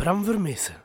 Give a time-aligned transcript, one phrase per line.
[0.00, 0.76] Bram Vermessen.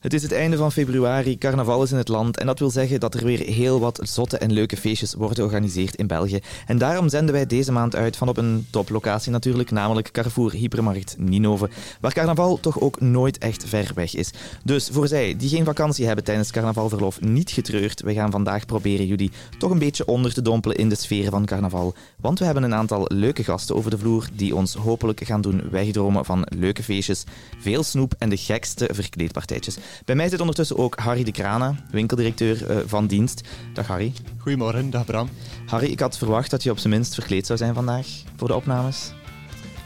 [0.00, 3.00] Het is het einde van februari, carnaval is in het land en dat wil zeggen
[3.00, 6.40] dat er weer heel wat zotte en leuke feestjes worden georganiseerd in België.
[6.66, 11.14] En daarom zenden wij deze maand uit van op een toplocatie natuurlijk, namelijk Carrefour Hypermarkt
[11.18, 11.68] Ninove,
[12.00, 14.30] waar carnaval toch ook nooit echt ver weg is.
[14.64, 18.02] Dus voor zij die geen vakantie hebben tijdens carnavalverlof, niet getreurd.
[18.02, 21.44] We gaan vandaag proberen jullie toch een beetje onder te dompelen in de sfeer van
[21.46, 21.94] carnaval.
[22.20, 25.62] Want we hebben een aantal leuke gasten over de vloer die ons hopelijk gaan doen
[25.70, 27.24] wegdromen van leuke feestjes,
[27.58, 29.76] veel snoep en de gekste verkleedpartijtjes.
[30.04, 33.40] Bij mij zit ondertussen ook Harry de Krana, winkeldirecteur uh, van dienst.
[33.72, 34.12] Dag Harry.
[34.38, 35.28] Goedemorgen, dag Bram.
[35.66, 38.54] Harry, ik had verwacht dat je op zijn minst verkleed zou zijn vandaag voor de
[38.54, 39.12] opnames.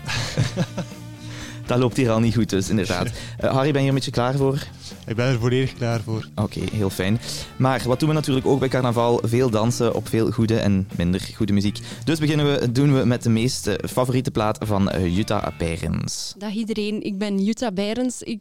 [1.67, 3.07] dat loopt hier al niet goed dus, inderdaad.
[3.07, 4.67] Uh, Harry, ben je er een beetje klaar voor?
[5.07, 6.29] Ik ben er volledig klaar voor.
[6.35, 7.21] Oké, heel fijn.
[7.57, 9.21] Maar wat doen we natuurlijk ook bij carnaval?
[9.25, 11.79] Veel dansen op veel goede en minder goede muziek.
[12.05, 16.35] Dus beginnen we, doen we met de meest eh, favoriete plaat van Jutta Beirens.
[16.39, 18.23] Dag iedereen, ik ben Jutta Beirens.
[18.23, 18.41] Ik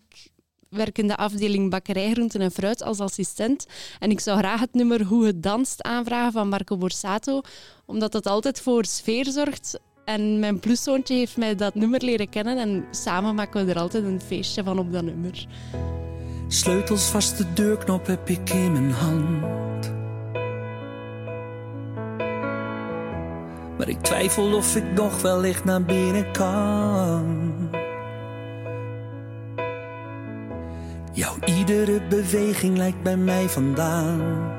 [0.69, 3.65] werk in de afdeling bakkerij, groenten en fruit als assistent.
[3.99, 7.41] En ik zou graag het nummer Hoe het danst aanvragen van Marco Borsato,
[7.85, 9.79] omdat dat altijd voor sfeer zorgt.
[10.05, 14.03] En mijn pluszoontje heeft mij dat nummer leren kennen en samen maken we er altijd
[14.03, 15.47] een feestje van op dat nummer.
[16.47, 19.91] Sleutels vast de deurknop heb ik in mijn hand.
[23.77, 27.58] Maar ik twijfel of ik nog wellicht naar binnen kan.
[31.19, 34.51] Jouw iedere beweging lijkt bij mij vandaan.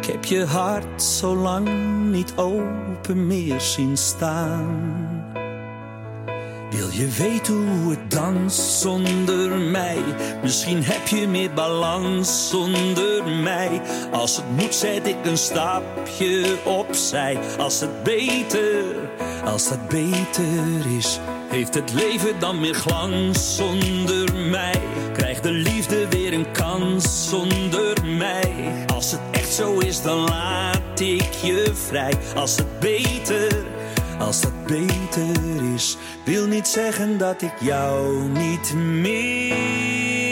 [0.00, 1.68] Ik heb je hart zo lang
[2.10, 4.92] niet open meer zien staan.
[6.70, 9.98] Wil je weten hoe het danst zonder mij?
[10.42, 13.80] Misschien heb je meer balans zonder mij.
[14.12, 17.38] Als het moet, zet ik een stapje opzij.
[17.58, 18.84] Als het beter,
[19.44, 21.20] als het beter is
[21.54, 24.80] heeft het leven dan meer glans zonder mij?
[25.12, 28.84] Krijgt de liefde weer een kans zonder mij?
[28.94, 32.14] Als het echt zo is, dan laat ik je vrij.
[32.34, 33.64] Als het beter,
[34.18, 40.23] als het beter is, wil niet zeggen dat ik jou niet meer.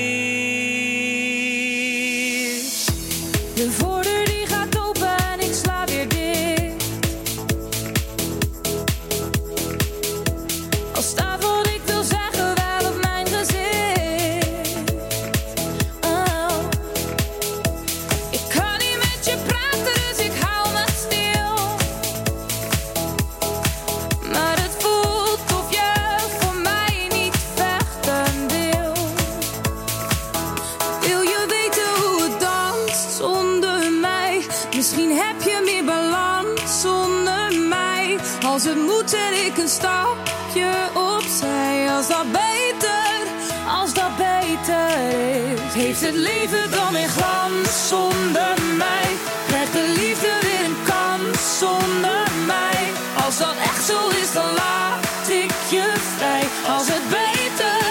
[46.02, 49.08] Het leven dan weer glans zonder mij?
[49.46, 52.82] Krijgt de liefde weer een kans zonder mij?
[53.24, 56.44] Als dat echt zo is, dan laat ik je vrij.
[56.74, 57.82] Als het beter,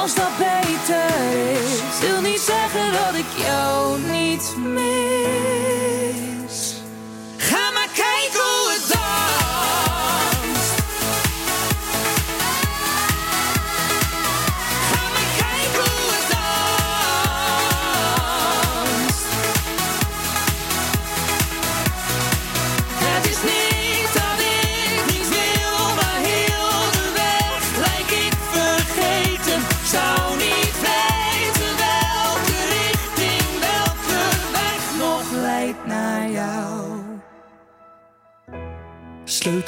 [0.00, 1.08] als dat beter
[1.52, 4.95] is, wil niet zeggen dat ik jou niet meer.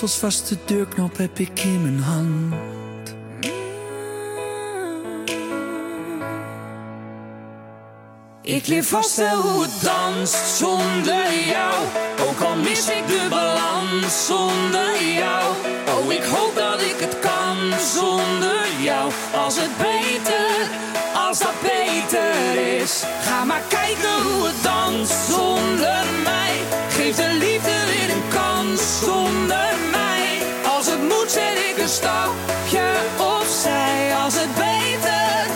[0.09, 2.55] Sleutels vast, de deurknop heb ik in mijn hand.
[8.43, 11.75] Ik leer vast wel hoe het danst zonder jou.
[12.29, 15.55] Ook al mis ik de balans zonder jou.
[15.89, 17.57] Oh, ik hoop dat ik het kan
[17.95, 19.13] zonder jou.
[19.35, 20.69] Als het beter,
[21.29, 23.05] als dat beter is.
[23.21, 26.55] Ga maar kijken hoe het danst zonder mij.
[26.89, 29.69] Geef de liefde weer een kans zonder
[31.31, 32.87] zet ik een stapje
[33.19, 35.47] opzij als het beter,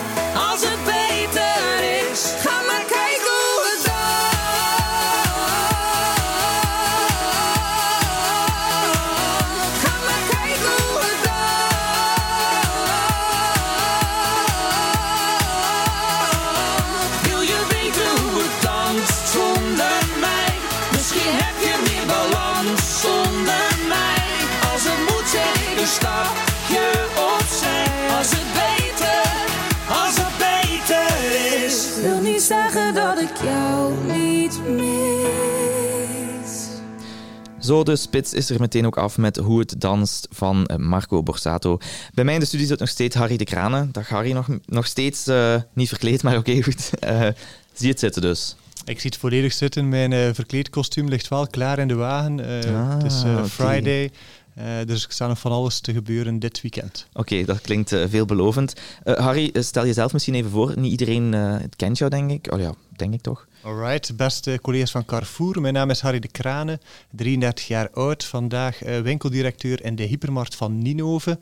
[37.63, 41.23] Zo, de spits is er meteen ook af met Hoe het danst van eh, Marco
[41.23, 41.77] Borsato.
[42.13, 43.89] Bij mij in de studie zit nog steeds Harry de Kranen.
[43.91, 46.89] Dag Harry, nog, nog steeds uh, niet verkleed, maar oké, goed.
[47.03, 47.27] Uh,
[47.73, 48.55] zie het zitten dus.
[48.85, 49.89] Ik zie het volledig zitten.
[49.89, 52.39] Mijn uh, verkleedkostuum ligt wel klaar in de wagen.
[52.39, 53.23] ah, het is
[53.59, 54.11] okay.
[54.57, 57.07] Uh, dus er staat nog van alles te gebeuren dit weekend.
[57.09, 58.73] Oké, okay, dat klinkt uh, veelbelovend.
[59.05, 60.79] Uh, Harry, stel jezelf misschien even voor.
[60.79, 61.35] Niet iedereen
[61.75, 62.53] kent jou, denk ik.
[62.53, 63.47] Oh ja, denk ik toch?
[63.61, 65.61] Alright, beste collega's van Carrefour.
[65.61, 68.23] Mijn naam is Harry de Kranen, 33 jaar oud.
[68.23, 71.39] Vandaag winkeldirecteur in de hypermarkt van Ninove.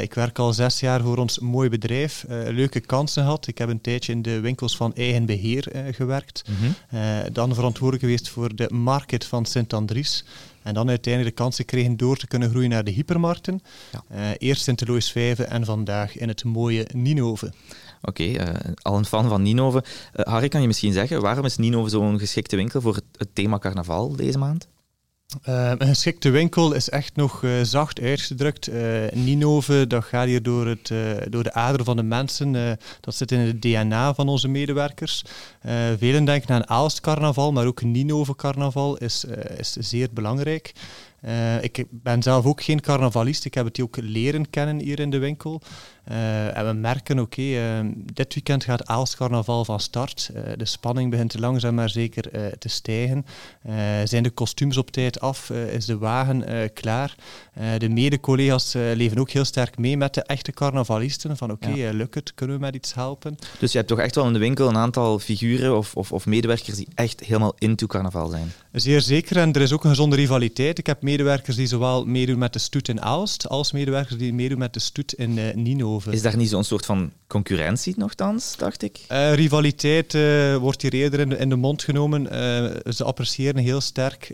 [0.00, 2.24] ik werk al zes jaar voor ons mooi bedrijf.
[2.28, 3.46] leuke kansen gehad.
[3.46, 6.42] Ik heb een tijdje in de winkels van eigen beheer gewerkt.
[6.48, 6.54] Mm
[6.90, 7.32] -hmm.
[7.32, 10.24] dan verantwoordelijk geweest voor de market van Sint-Andries.
[10.62, 13.62] En dan uiteindelijk de kans gekregen door te kunnen groeien naar de hypermarkten.
[13.92, 14.04] Ja.
[14.16, 17.52] Uh, eerst in Teloos Vijven en vandaag in het mooie Ninove.
[18.02, 19.84] Oké, okay, uh, al een fan van Ninove.
[20.16, 23.34] Uh, Harry, kan je misschien zeggen, waarom is Ninove zo'n geschikte winkel voor het, het
[23.34, 24.68] thema carnaval deze maand?
[25.48, 28.68] Uh, een geschikte winkel is echt nog uh, zacht uitgedrukt.
[28.68, 28.74] Uh,
[29.12, 30.92] Ninove, dat gaat hier door, het,
[31.28, 32.78] door de aderen van de mensen.
[33.00, 35.24] dat zit in het DNA van onze medewerkers.
[35.98, 39.24] velen denken aan Aalst carnaval, maar ook Ninove carnaval is,
[39.56, 40.72] is zeer belangrijk.
[41.60, 43.44] ik ben zelf ook geen carnavalist.
[43.44, 45.62] Ik heb het ook leren kennen hier in de winkel.
[46.10, 50.30] Uh, en we merken, oké, okay, uh, dit weekend gaat Aals Carnaval van start.
[50.34, 53.26] Uh, de spanning begint langzaam maar zeker te stijgen.
[54.04, 55.50] zijn de kostuums op tijd af?
[55.50, 57.14] is de wagen klaar?
[57.78, 61.36] de mede-collega's leven ook heel sterk mee met de echte carnavalisten.
[61.36, 61.92] Van oké, okay, ja.
[61.92, 62.34] lukt het?
[62.34, 63.36] Kunnen we met iets helpen?
[63.58, 66.26] Dus je hebt toch echt wel in de winkel een aantal figuren of, of, of
[66.26, 68.52] medewerkers die echt helemaal into carnaval zijn?
[68.72, 69.36] Zeer zeker.
[69.36, 70.78] En er is ook een gezonde rivaliteit.
[70.78, 74.58] Ik heb medewerkers die zowel meedoen met de stoet in Aalst, als medewerkers die meedoen
[74.58, 75.91] met de stoet in Nino.
[76.10, 79.00] Is daar niet zo'n soort van concurrentie nogthans, dacht ik?
[79.12, 82.22] Uh, rivaliteit uh, wordt hier eerder in de, in de mond genomen.
[82.22, 84.32] Uh, ze appreciëren heel sterk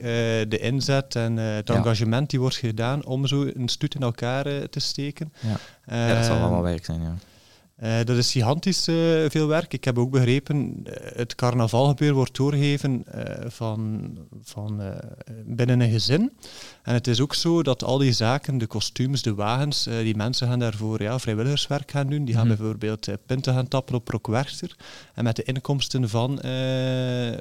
[0.48, 1.74] de inzet en het ja.
[1.74, 5.32] engagement die wordt gedaan om zo een stoet in elkaar te steken.
[5.40, 5.58] Ja.
[5.96, 7.14] ja, dat zal allemaal werk zijn, ja.
[7.82, 8.96] Uh, dat is gigantisch uh,
[9.28, 9.72] veel werk.
[9.72, 13.04] Ik heb ook begrepen, uh, het carnavalgebeuren wordt doorgegeven
[13.48, 14.10] van,
[14.42, 14.82] van
[15.44, 16.32] binnen een gezin.
[16.82, 20.48] En het is ook zo dat al die zaken, de kostuums, de wagens, die mensen
[20.48, 22.24] gaan daarvoor ja, vrijwilligerswerk gaan doen.
[22.24, 22.58] Die gaan mm -hmm.
[22.58, 24.76] bijvoorbeeld pinten gaan tappen op Rockwerchter.
[25.14, 26.38] En met de inkomsten van,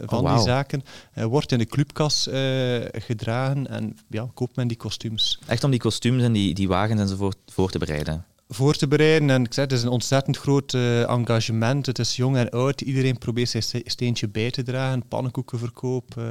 [0.05, 0.35] van oh, wow.
[0.35, 2.27] die zaken wordt in de clubkas
[2.91, 5.39] gedragen en ja, koopt men die kostuums.
[5.45, 8.25] Echt om die kostuums en die, die wagens enzovoort voor te bereiden?
[8.49, 9.29] Voor te bereiden.
[9.29, 11.85] En ik zeg, het is een ontzettend groot uh, engagement.
[11.85, 12.81] Het is jong en oud.
[12.81, 15.07] Iedereen probeert zijn steentje bij te dragen.
[15.07, 16.25] Pannenkoekenverkoop, uh,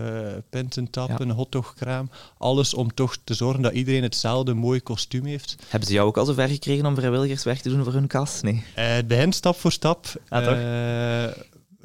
[0.50, 1.32] pinten tappen, ja.
[1.32, 2.10] hotdogkraam.
[2.38, 5.56] Alles om toch te zorgen dat iedereen hetzelfde mooie kostuum heeft.
[5.68, 8.40] Hebben ze jou ook al zover gekregen om vrijwilligerswerk te doen voor hun kas?
[8.40, 8.54] Nee.
[8.54, 10.06] Uh, het begint stap voor stap.
[10.28, 10.54] Ah, toch?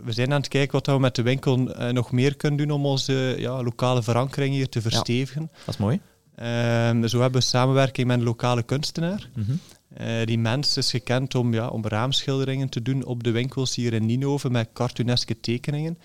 [0.03, 1.57] we zijn aan het kijken wat we met de winkel
[1.91, 5.41] nog meer kunnen doen om onze ja, lokale verankering hier te verstevigen.
[5.41, 5.99] Ja, dat is mooi.
[6.35, 9.29] Ehm, zo hebben we samenwerking met een lokale kunstenaar.
[9.35, 9.59] Mm -hmm.
[9.99, 13.93] Uh, die mens is gekend om, ja, om raamschilderingen te doen op de winkels hier
[13.93, 15.97] in Ninove met cartooneske tekeningen.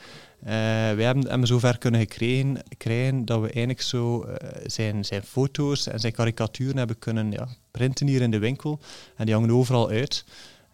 [0.42, 4.34] Uh, wij hebben hem zover kunnen gekregen, krijgen dat we eigenlijk zo uh,
[4.64, 8.80] zijn, zijn foto's en zijn karikaturen hebben kunnen ja, printen hier in de winkel.
[9.16, 10.24] En die hangen overal uit.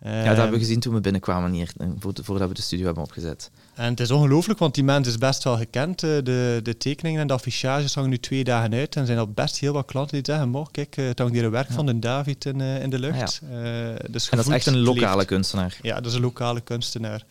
[0.03, 3.51] ja, dat hebben we gezien toen we binnenkwamen hier, voordat we de studio hebben opgezet.
[3.75, 6.01] En het is ongelooflijk, want die mens is best wel gekend.
[6.01, 8.95] De, de tekeningen en de affichages hangen nu twee dagen uit.
[8.95, 11.45] En er zijn al best heel wat klanten die zeggen: Mocht, kijk, het hangt hier
[11.45, 11.75] een werk ja.
[11.75, 13.41] van de David in, in de lucht.
[13.45, 13.91] Ah, ja.
[13.91, 15.29] uh, dus en dat is echt een lokale leeft.
[15.29, 15.79] kunstenaar.
[15.83, 17.25] Ja, dat is een lokale kunstenaar.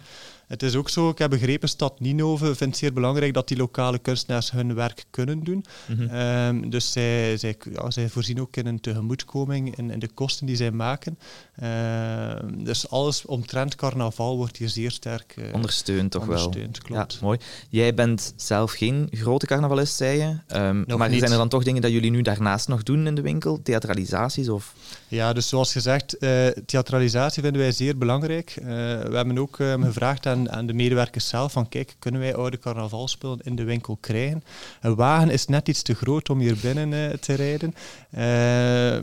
[0.52, 3.58] Het is ook zo, ik heb begrepen, Stad Ninove vindt het zeer belangrijk dat die
[3.58, 5.66] lokale kunstenaars hun werk kunnen doen.
[5.88, 6.18] Mm -hmm.
[6.18, 10.46] um, dus zij, zij, ja, zij voorzien ook in een tegemoetkoming in, in de kosten
[10.46, 11.18] die zij maken.
[11.64, 16.98] Uh, dus alles omtrent carnaval wordt hier zeer sterk uh, ondersteund, toch ondersteund, wel.
[16.98, 17.14] Klopt.
[17.14, 17.40] Ja, mooi.
[17.70, 20.58] Jij bent zelf geen grote carnavalist, zei je.
[20.58, 21.20] Um, maar niet.
[21.20, 23.62] zijn er dan toch dingen dat jullie nu daarnaast nog doen in de winkel?
[23.64, 24.50] Theatralisaties?
[24.50, 24.74] Of?
[25.08, 28.56] Ja, dus zoals gezegd, uh, theatralisatie vinden wij zeer belangrijk.
[28.60, 32.60] Uh, we hebben ook gevraagd aan, aan de medewerkers zelf van kijk, kunnen wij oude
[32.60, 34.44] carnavalspullen in de winkel krijgen?
[34.82, 37.74] Een wagen is net iets te groot om hier binnen uh, te rijden.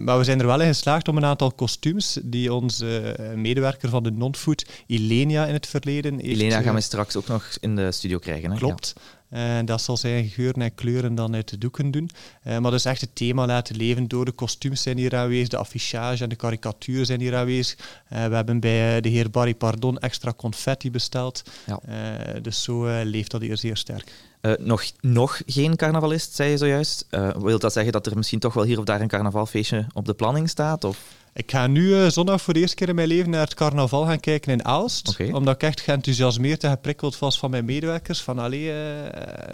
[0.04, 4.02] maar we zijn er wel in geslaagd om een aantal kostuums die onze medewerker van
[4.02, 6.26] de non-food, Ilenia, in het verleden heeft...
[6.26, 8.50] Ilenia gaan we straks ook nog in de studio krijgen.
[8.50, 8.56] Hè?
[8.56, 8.92] Klopt.
[8.96, 9.17] Ja.
[9.28, 12.10] En dat zal zijn geuren en kleuren dan uit de doeken doen.
[12.46, 15.56] Uh, maar dus echt het thema laten leven door de kostuums zijn hier aanwezig, de
[15.56, 17.78] affichage en de karikatuur zijn hier aanwezig.
[18.12, 21.42] Uh, we hebben bij de heer Barry Pardon extra confetti besteld.
[21.66, 21.80] Ja.
[22.40, 24.12] Dus zo leeft dat hier zeer sterk.
[24.58, 27.06] Nog, nog geen carnavalist, zei je zojuist.
[27.38, 30.14] Wil dat zeggen dat er misschien toch wel hier of daar een carnavalfeestje op de
[30.14, 30.84] planning staat?
[30.84, 30.98] Of?
[31.38, 34.04] Ik ga nu uh, zondag voor de eerste keer in mijn leven naar het carnaval
[34.04, 35.08] gaan kijken in Aalst.
[35.08, 35.30] Okay.
[35.30, 38.22] Omdat ik echt geenthousiasmeerd en geprikkeld was van mijn medewerkers.
[38.22, 38.72] Van allee,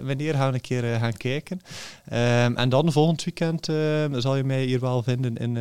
[0.02, 1.60] wanneer gaan we een keer gaan kijken?
[2.12, 5.56] Um, en dan volgend weekend ehm, zal je mij hier wel vinden in,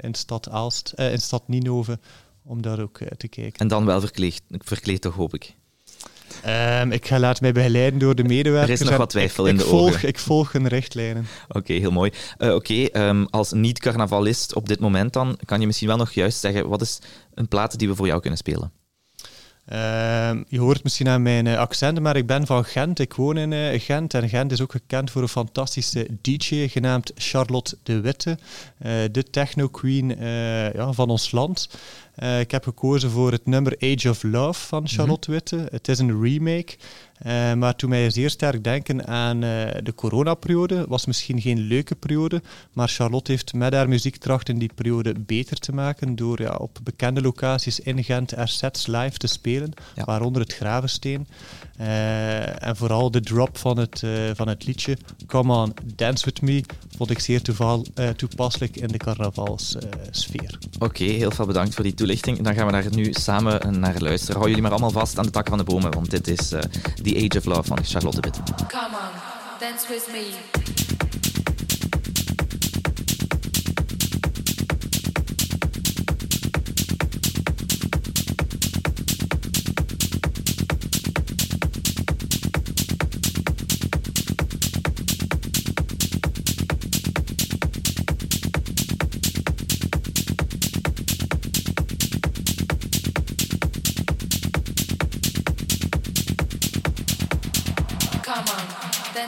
[0.00, 1.98] in stad Aalst, in stad Ninove.
[2.44, 3.60] Om daar ook te kijken.
[3.60, 5.54] En dan wel verkleed, verkleed toch, hoop ik?
[6.46, 8.80] Um, ik ga laten mij begeleiden door de medewerkers.
[8.80, 10.08] Er is nog wat twijfel ik, in de volg, ogen.
[10.08, 11.26] Ik volg hun richtlijnen.
[11.48, 12.12] Oké, heel mooi.
[12.38, 16.12] Uh, Oké, okay, um, als niet-carnavalist op dit moment dan, kan je misschien wel nog
[16.12, 16.98] juist zeggen, wat is
[17.34, 18.72] een plaat die we voor jou kunnen spelen?
[19.72, 22.98] Uh, je hoort misschien aan mijn uh, accenten, maar ik ben van Gent.
[22.98, 27.12] Ik woon in uh, Gent en Gent is ook gekend voor een fantastische DJ genaamd
[27.14, 30.16] Charlotte de Witte, uh, de techno queen
[30.74, 31.68] ja, van ons land.
[32.40, 34.92] Ik heb gekozen voor het nummer Age of Love van mhm.
[34.92, 35.44] Charlotte mm -hmm.
[35.48, 35.76] Witte.
[35.76, 36.76] Het is een remake,
[37.26, 39.50] uh, maar toen mij zeer sterk denken aan uh,
[39.82, 40.84] de coronaperiode.
[40.88, 45.58] Was misschien geen leuke periode, maar Charlotte heeft met haar muziek in die periode beter
[45.58, 50.04] te maken door ja, op bekende locaties in Gent er sets live te spelen, ja.
[50.04, 51.26] waaronder het Gravensteen.
[51.76, 54.02] en vooral de drop van het,
[54.34, 54.96] van het liedje
[55.26, 56.64] Come On, Dance With Me
[56.96, 57.42] vond ik zeer
[58.16, 60.58] toepasselijk in de carnavalssfeer.
[60.74, 62.40] Oké, okay, heel veel bedankt voor die toelichting.
[62.40, 64.36] Dan gaan we daar nu samen naar luisteren.
[64.36, 66.52] Hou jullie maar allemaal vast aan de takken van de bomen, want dit is
[67.10, 68.40] The Age of Love van Charlotte Witt.
[68.68, 69.12] Come on,
[69.58, 70.32] dance with me.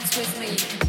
[0.03, 0.82] dance with me.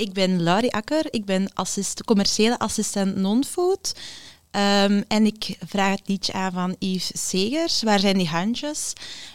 [0.00, 1.52] Ik ben Laurie Akker, ik ben
[2.04, 3.94] commerciële assistent non-food.
[4.50, 7.82] Ehm, en ik vraag het liedje aan van Yves Segers.
[7.82, 8.92] Waar zijn die handjes?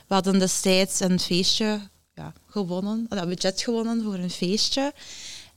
[0.08, 1.80] We hadden destijds een feestje
[2.14, 4.94] ja, gewonnen, een budget gewonnen voor een feestje.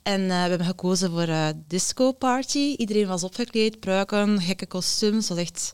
[0.03, 2.75] En uh, we hebben gekozen voor een disco party.
[2.77, 5.27] Iedereen was opgekleed, pruiken, gekke kostuums.
[5.27, 5.73] Dat was echt,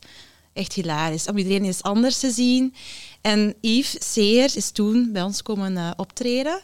[0.53, 1.29] echt hilarisch.
[1.29, 2.75] Om iedereen eens anders te zien.
[3.21, 6.61] En Yves Seers is toen bij ons komen uh, optreden.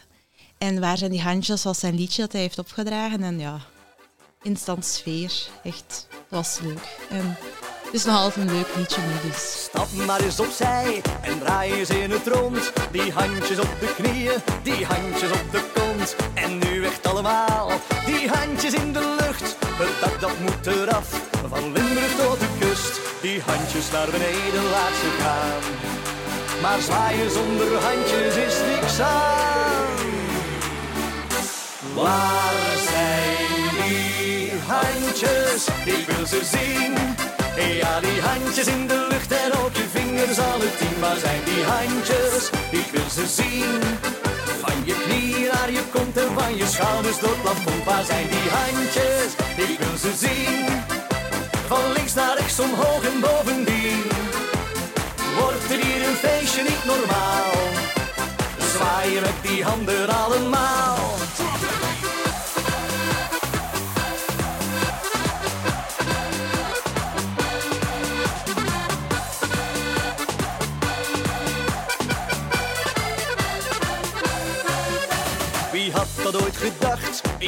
[0.60, 3.22] En waar zijn die handjes was zijn liedje dat hij heeft opgedragen.
[3.22, 3.60] En ja,
[4.42, 5.32] instant sfeer.
[5.62, 6.96] Echt, was leuk.
[7.10, 7.36] En
[7.84, 9.62] het is nog altijd een leuk liedje nu dus.
[9.62, 12.72] Stap maar eens opzij en draai eens in het rond.
[12.90, 16.16] Die handjes op de knieën, die handjes op de kont.
[16.34, 17.70] En nu echt allemaal,
[18.06, 19.56] die handjes in de lucht.
[19.64, 21.08] Het dak dat moet eraf,
[21.48, 23.00] van Limburg tot de kust.
[23.20, 25.62] Die handjes naar beneden laat ze gaan.
[26.62, 29.99] Maar zwaaien zonder handjes is niks aan.
[31.94, 35.66] Waar zijn die handjes?
[35.84, 36.94] Ik wil ze zien.
[37.76, 41.00] Ja, die handjes in de lucht en ook je vingers alle tien.
[41.00, 42.50] Waar zijn die handjes?
[42.70, 43.80] Ik wil ze zien.
[44.62, 47.84] Van je knieën naar je kont en van je schouders door het plafond.
[47.84, 49.30] Waar zijn die handjes?
[49.56, 50.66] Ik wil ze zien.
[51.66, 54.02] Van links naar rechts, omhoog en bovendien.
[55.38, 57.52] Wordt er hier een feestje niet normaal?
[58.74, 60.79] Zwaaien met die handen allemaal.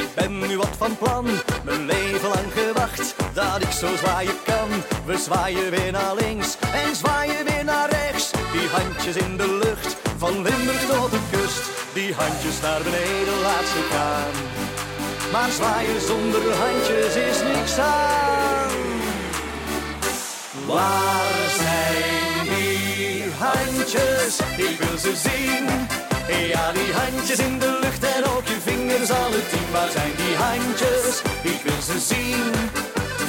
[0.03, 1.27] Ik ben nu wat van plan.
[1.65, 4.69] Mijn leven lang gewacht dat ik zo zwaaien kan.
[5.07, 8.31] We zwaaien weer naar links en zwaaien weer naar rechts.
[8.53, 11.63] Die handjes in de lucht, van Limburg tot de kust.
[11.93, 14.35] Die handjes naar beneden laat ze gaan.
[15.33, 18.71] Maar zwaaien zonder handjes is niks aan.
[20.67, 24.39] Waar zijn die handjes?
[24.57, 26.02] Ik wil ze zien.
[26.41, 29.71] Ja, die handjes in de lucht en ook je vingers alle tien.
[29.73, 31.23] Waar zijn die handjes?
[31.43, 32.53] Ik wil ze zien.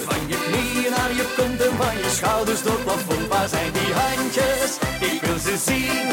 [0.08, 3.28] Van je knieën naar je kont en van je schouders door het plafond.
[3.28, 4.72] Waar zijn die handjes?
[5.12, 6.10] Ik wil ze zien.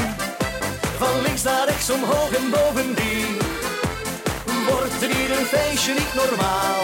[0.99, 3.39] Van links naar rechts, omhoog en bovendien.
[4.69, 6.83] Wordt er hier een feestje niet normaal?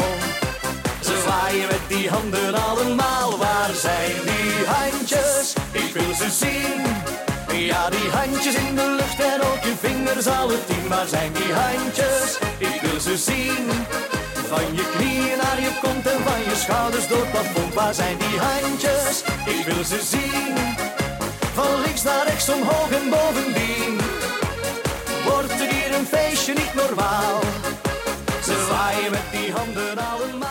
[1.01, 3.39] Ze zwaaien met die handen allemaal.
[3.39, 5.53] Waar zijn die handjes?
[5.73, 7.26] Ik wil ze zien.
[7.53, 10.89] Ja, die handjes in de lucht en ook je vingers alle tien.
[10.89, 12.39] Waar zijn die handjes?
[12.59, 13.67] Ik wil ze zien.
[14.49, 17.75] Van je knieën naar je kont en van je schouders door het plafond.
[17.75, 19.23] Waar zijn die handjes?
[19.45, 20.57] Ik wil ze zien.
[21.55, 24.01] Van links naar rechts, omhoog en bovendien.
[25.25, 27.41] Wordt er hier een feestje niet normaal?
[28.43, 30.46] Ze zwaaien met die handen allemaal.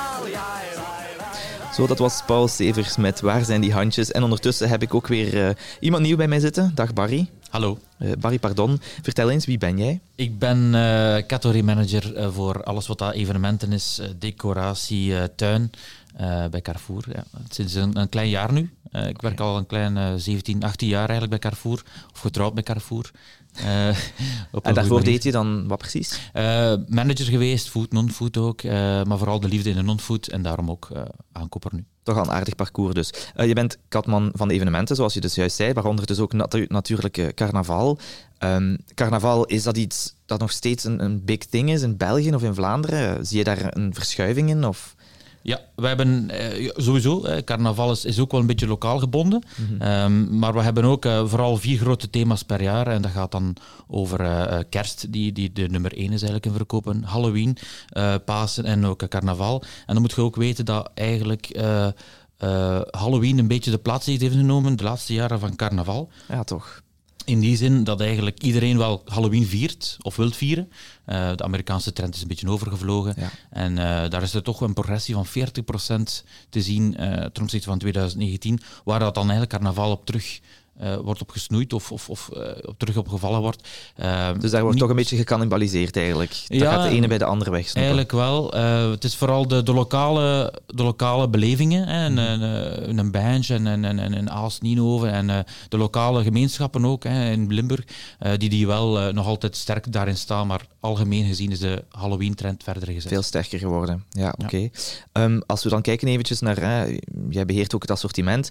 [1.75, 4.11] Zo, dat was Paul Severs met Waar zijn die handjes?
[4.11, 6.71] En ondertussen heb ik ook weer eh, iemand nieuw bij mij zitten.
[6.75, 7.29] Dag Barry.
[7.49, 7.77] Hallo.
[7.97, 8.79] Eh, Barry, pardon.
[9.01, 9.99] Vertel eens, wie ben jij?
[10.15, 15.71] Ik ben eh categorie manager voor alles wat dat evenementen is, decoratie, tuin
[16.51, 17.03] bij Carrefour.
[17.13, 17.23] Ja.
[17.49, 18.71] Sinds een, een klein jaar nu.
[19.03, 21.83] Ik werk al een klein eh, 17, 18 jaar eigenlijk bij Carrefour.
[22.13, 23.11] Of getrouwd bij Carrefour.
[23.63, 23.87] Eh,
[24.61, 26.19] En daarvoor deed je dan wat precies?
[26.33, 28.61] Eh, manager geweest, food, non-food ook.
[28.61, 28.71] eh,
[29.03, 30.87] maar vooral de liefde in de non-food en daarom ook
[31.31, 31.85] aankoper nu.
[32.03, 33.13] Toch al een aardig parcours dus.
[33.35, 36.65] Je bent katman van de evenementen, zoals je dus juist zei, waaronder dus ook natu-
[36.69, 37.99] natuurlijk carnaval.
[38.37, 42.33] Ehm, carnaval, is dat iets dat nog steeds een, een big thing is in België
[42.35, 43.25] of in Vlaanderen?
[43.25, 44.65] Zie je daar een verschuiving in?
[44.65, 44.94] Of?
[45.45, 49.43] Ja, we hebben eh, sowieso, eh, carnaval is, is ook wel een beetje lokaal gebonden.
[49.79, 52.87] Ehm, maar we hebben ook eh, vooral vier grote thema's per jaar.
[52.87, 53.55] En dat gaat dan
[53.87, 57.03] over eh, eh, kerst, die, die de nummer één is eigenlijk in verkopen.
[57.03, 57.57] Halloween,
[58.25, 59.61] Pasen en ook carnaval.
[59.61, 61.59] En dan moet je ook weten dat eigenlijk
[62.89, 66.09] Halloween een beetje de plaats heeft ingenomen de laatste jaren van carnaval.
[66.27, 66.81] Ja, toch.
[67.25, 70.71] In die zin dat eigenlijk iedereen wel Halloween viert of wilt vieren.
[71.05, 73.13] Eh, de Amerikaanse trend is een beetje overgevlogen.
[73.17, 73.29] Ja.
[73.49, 77.69] En eh, daar is er toch een progressie van 40% te zien eh, ten opzichte
[77.69, 80.39] van 2019, waar dat dan eigenlijk carnaval op terug
[80.77, 83.67] eh, wordt op gesnoeid of, of, of eh, op terug op gevallen wordt.
[83.95, 86.29] Eh, Dus daar wordt niet- toch een beetje gecannibaliseerd eigenlijk.
[86.47, 87.73] Dat Ja, gaat de ene bij de andere weg.
[87.73, 88.53] Eigenlijk wel.
[88.53, 91.87] Eh, het is vooral de, de, lokale, de lokale belevingen.
[91.87, 92.09] Hè.
[92.09, 92.17] Mhm.
[92.17, 97.03] Een, een, een Banj en een, een, een Aals Nienhoven en de lokale gemeenschappen ook
[97.03, 97.83] hè, in Limburg,
[98.37, 100.47] die, die wel nog altijd sterk daarin staan.
[100.47, 103.11] Maar algemeen gezien is de Halloween-trend verder gezet.
[103.11, 104.03] Veel sterker geworden.
[104.09, 104.69] Ja, oké.
[105.11, 106.89] Ehm, als we dan kijken eventjes naar,
[107.29, 108.49] jij beheert ook het assortiment.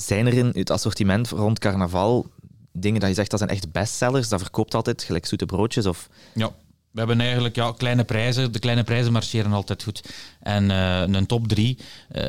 [0.00, 2.26] Zijn er in het assortiment rond carnaval
[2.72, 4.28] dingen dat je zegt dat zijn echt bestsellers?
[4.28, 5.86] Dat verkoopt altijd, gelijk zoete broodjes?
[5.86, 6.08] Of...
[6.34, 6.50] Ja,
[6.90, 8.52] We hebben eigenlijk ja, kleine prijzen.
[8.52, 10.02] De kleine prijzen marcheren altijd goed.
[10.40, 11.78] En eh, een top 3,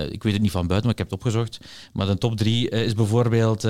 [0.10, 1.60] ik weet het niet van buiten, maar ik heb het opgezocht.
[1.94, 3.64] Maar de top 3 is bijvoorbeeld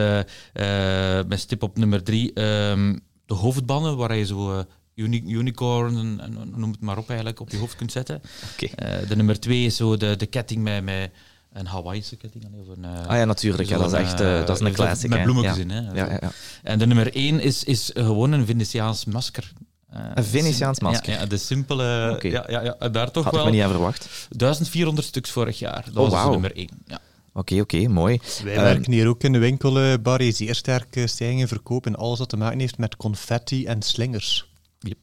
[1.28, 6.22] met stip op nummer 3 ehm, de hoofdbanden, waar je zo uni unicorn,
[6.56, 8.22] noem het maar op eigenlijk, op je hoofd kunt zetten.
[8.54, 9.06] Okay.
[9.08, 11.12] de nummer 2 is zo de, de ketting met, met
[11.54, 12.46] een Hawaïse ketting.
[12.54, 13.70] Of een, ah ja, natuurlijk.
[13.70, 15.10] Ja, dat is echt dat is een classic.
[15.10, 15.70] Met bloemetjes in.
[15.70, 16.32] Hè, ja, ja,
[16.64, 19.54] En de nummer 1 is, is gewoon een Venetiaans masker.
[19.94, 21.14] Uh, een Venetiaans masker?
[21.14, 22.14] Ja, ja, de simpele...
[22.16, 22.32] Okay.
[22.32, 23.42] Ja, ja, ja, daar toch Had wel...
[23.42, 24.28] ik me niet aan verwacht.
[24.30, 25.86] 1400 stuks vorig jaar.
[25.86, 26.32] Dat oh, was wow.
[26.32, 26.70] nummer 1.
[26.86, 27.00] Ja.
[27.34, 28.20] Oké, okay, oké, okay, mooi.
[28.44, 30.32] Wij um, werken hier ook in de winkel, Barry.
[30.32, 34.50] Zeer sterke stijgingen verkoop en alles wat te maken heeft met confetti en slingers.
[34.80, 34.98] Yep.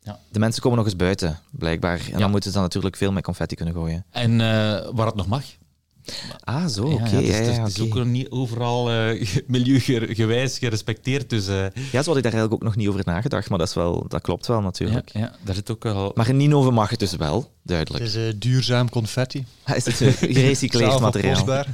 [0.00, 0.18] Ja.
[0.30, 2.00] De mensen komen nog eens buiten, blijkbaar.
[2.12, 4.04] En dan moeten ze dan natuurlijk veel met confetti kunnen gooien.
[4.10, 4.38] En uh,
[4.92, 5.44] waar het nog mag.
[6.40, 6.94] Ah, zo, oké.
[6.94, 7.24] Okay.
[7.24, 11.30] Ja, ja, dus, het is ook niet overal uh, milieugewijs gerespecteerd.
[11.30, 11.66] Dus, uh...
[11.92, 14.04] Ja, zo had ik daar eigenlijk ook nog niet over nagedacht, maar dat, is wel,
[14.08, 15.10] dat klopt wel natuurlijk.
[15.12, 16.12] Ja, ja daar zit ook wel...
[16.14, 18.04] Maar in Ninove mag het dus wel, duidelijk.
[18.04, 19.44] Het is uh, duurzaam confetti.
[19.64, 21.64] Ah, is het gerecycleerd materiaal?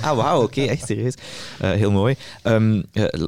[0.00, 1.14] Ah, wauw, oké, okay, echt serieus.
[1.58, 2.16] heel mooi.
[2.42, 2.84] Um,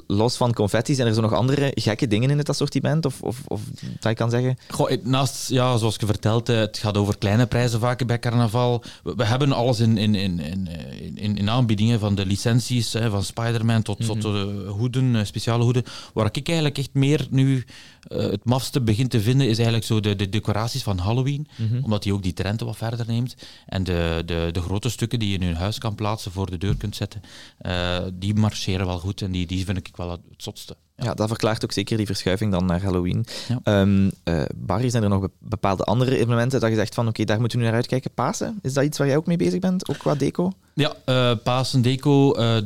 [0.07, 3.05] los van confetti, zijn er zo nog andere gekke dingen in het assortiment?
[3.05, 3.61] Of, of, of
[4.01, 4.59] dat je kan zeggen?
[4.69, 8.85] Goh, naast, ja, zoals je vertelt, het gaat over kleine prijzen vaak bij carnaval.
[9.03, 10.69] We, we hebben alles in, in, in in,
[11.15, 15.85] in, in, aanbiedingen van de licenties, hè, van Spider-Man tot, tot uh, hoeden, speciale hoeden.
[16.15, 17.65] Waar ik eigenlijk echt meer nu
[18.09, 21.47] uh, het mafste begin te vinden, is eigenlijk zo de, de decoraties van Halloween.
[21.57, 21.85] Mm -hmm.
[21.85, 23.37] Omdat die ook die trend wat verder neemt.
[23.67, 26.59] En de, de, de grote stukken die je in je huis kan plaatsen, voor de
[26.59, 27.21] deur kunt zetten,
[27.63, 30.77] uh, die marcheren wel goed en die, die vind ik wel het zotste.
[30.97, 31.05] Ja.
[31.05, 31.15] ja.
[31.15, 33.27] dat verklaart ook zeker die verschuiving dan naar Halloween.
[33.49, 33.81] Ja.
[33.81, 37.25] Um, uh, Barry, zijn er nog bepaalde andere evenementen dat je zegt van oké, okay,
[37.25, 38.11] daar moeten we nu naar uitkijken?
[38.15, 40.53] Pasen, is dat iets waar jij ook mee bezig bent, ook qua deco?
[40.75, 42.57] Ja, uh, Pasen, deco, uh,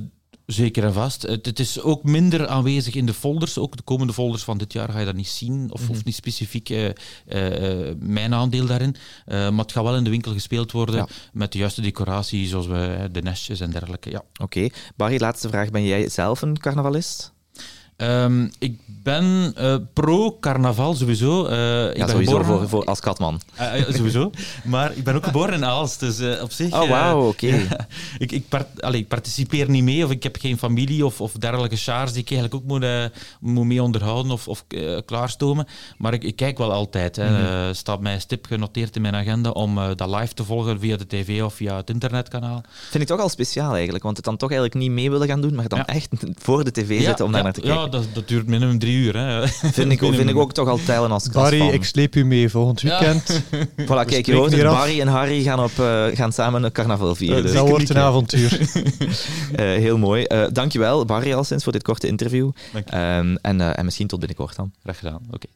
[0.46, 1.22] zeker en vast.
[1.22, 3.58] Het, het, is ook minder aanwezig in de folders.
[3.58, 5.90] Ook de komende folders van dit jaar ga je dat niet zien, of, Mhm.
[5.90, 6.68] of niet specifiek
[7.98, 8.96] mijn aandeel daarin.
[9.26, 11.08] maar het gaat wel in de winkel gespeeld worden Ja.
[11.32, 14.10] met de juiste decoratie, zoals we, de nestjes en dergelijke.
[14.10, 14.22] Ja.
[14.42, 14.68] Oké.
[14.96, 15.70] Barry, laatste vraag.
[15.70, 17.32] Ben jij zelf een carnavalist?
[17.96, 21.48] Um, ik ben uh, pro-carnaval sowieso.
[21.48, 23.40] Uh, ik Ja, ben sowieso geboren- voor, voor, als katman.
[23.60, 24.30] Uh, uh, sowieso.
[24.64, 26.72] maar ik ben ook geboren in Aalst, dus uh, op zich...
[26.82, 27.46] Oh, wauw, oké.
[27.70, 27.86] ja,
[28.18, 31.32] ik, ik, part, allee, ik participeer niet mee, of ik heb geen familie of, of
[31.32, 34.64] dergelijke chars die ik eigenlijk ook moet, moet mee onderhouden of, of
[35.04, 35.66] klaarstomen.
[35.98, 37.16] Maar ik, ik kijk wel altijd.
[37.16, 37.30] Hè.
[37.30, 37.74] Mhm.
[37.74, 41.42] Staat mij stip genoteerd in mijn agenda om dat live te volgen via de tv
[41.42, 42.62] of via het internetkanaal.
[42.90, 45.40] Vind ik toch al speciaal eigenlijk, want het dan toch eigenlijk niet mee willen gaan
[45.40, 45.86] doen, maar dan Ja.
[45.86, 47.85] echt voor de tv zitten om daar naar te kijken.
[47.86, 49.16] Ja, dat, dat duurt minimum drie uur.
[49.16, 49.48] Hè.
[49.48, 52.48] Vind ik, vind ik ook toch al tellen als, als Barry, ik sleep u mee
[52.50, 52.98] volgend Ja.
[52.98, 53.42] weekend.
[53.86, 54.62] Voilà, kijk, je hoort het.
[54.64, 54.78] af.
[54.78, 57.42] Barry en Harry gaan, op, uh, gaan samen een carnaval vieren.
[57.42, 58.60] Dus, dat wordt een avontuur.
[58.60, 60.24] uh, heel mooi.
[60.28, 62.50] Uh, dankjewel, Barry, al sinds voor dit korte interview.
[62.74, 64.72] Um, en, uh, en misschien tot binnenkort dan.
[64.82, 65.20] Graag gedaan.
[65.30, 65.46] Oké.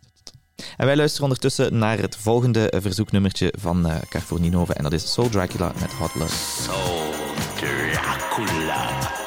[0.76, 4.74] En wij luisteren ondertussen naar het volgende verzoeknummertje van uh, Carrefour Ninove.
[4.74, 6.34] En dat is Soul Dracula met Hot Love.
[6.62, 7.10] Soul
[7.56, 9.19] Dracula.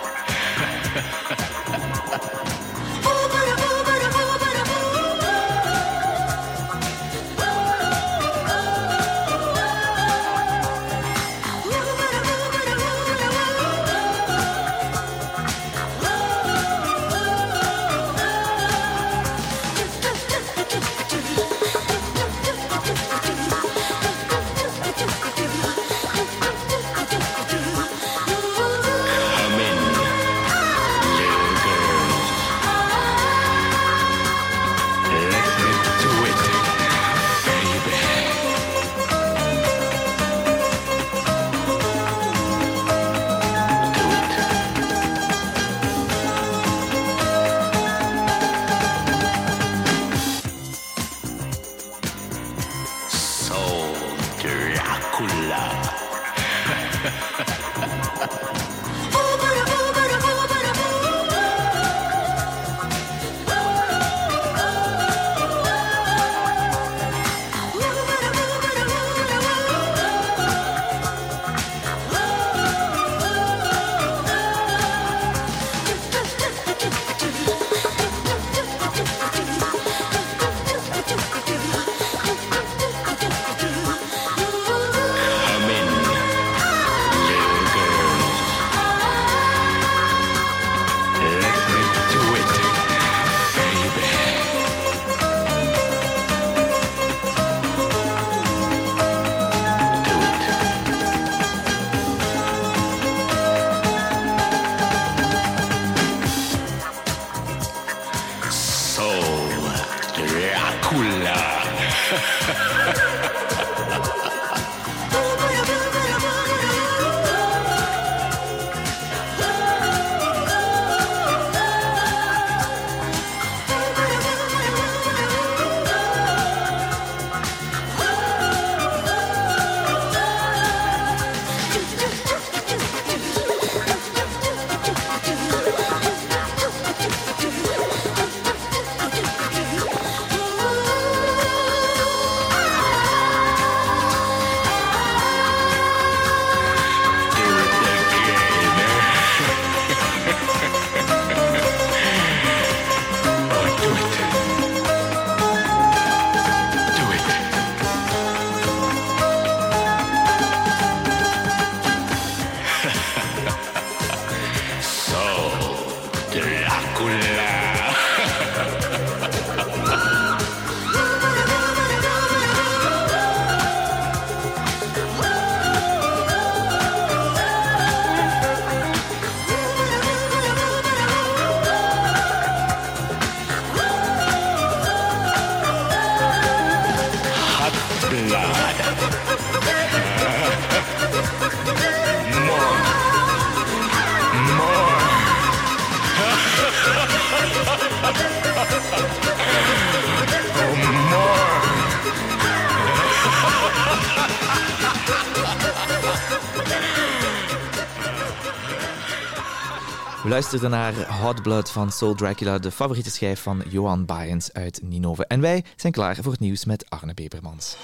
[210.44, 214.80] We luisterden naar Hot Blood van Soul Dracula, de favoriete schijf van Johan Baens uit
[214.84, 215.26] Ninove.
[215.26, 217.76] En wij zijn klaar voor het nieuws met Arne Bebermans.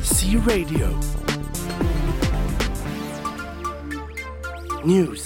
[0.00, 0.98] C Radio.
[4.84, 5.22] Nieuws.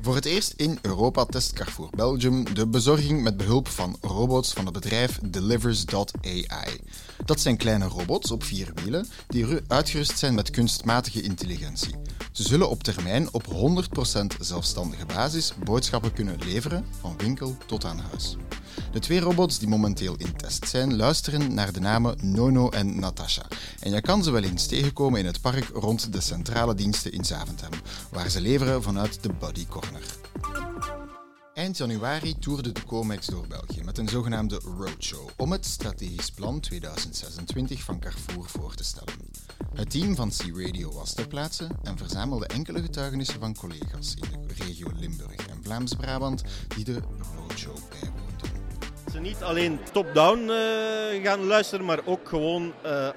[0.00, 4.64] Voor het eerst in Europa test Carrefour Belgium de bezorging met behulp van robots van
[4.64, 6.80] het bedrijf Delivers.ai.
[7.24, 12.03] Dat zijn kleine robots op vier wielen die ru- uitgerust zijn met kunstmatige intelligentie.
[12.34, 17.98] Ze zullen op termijn op 100% zelfstandige basis boodschappen kunnen leveren, van winkel tot aan
[17.98, 18.36] huis.
[18.92, 23.46] De twee robots die momenteel in test zijn, luisteren naar de namen Nono en Natasha.
[23.80, 27.24] En je kan ze wel eens tegenkomen in het park rond de centrale diensten in
[27.24, 27.70] Zaventem,
[28.10, 30.23] waar ze leveren vanuit de Buddy Corner.
[31.64, 36.60] Eind januari toerde de Comex door België met een zogenaamde roadshow om het strategisch plan
[36.60, 39.14] 2026 van Carrefour voor te stellen.
[39.74, 44.54] Het team van C-Radio was ter plaatse en verzamelde enkele getuigenissen van collega's in de
[44.54, 46.42] regio Limburg en Vlaams-Brabant
[46.76, 47.00] die de
[47.36, 48.48] roadshow bijwoonden.
[49.12, 53.08] Ze niet alleen top-down eh, gaan luisteren, maar ook gewoon eh,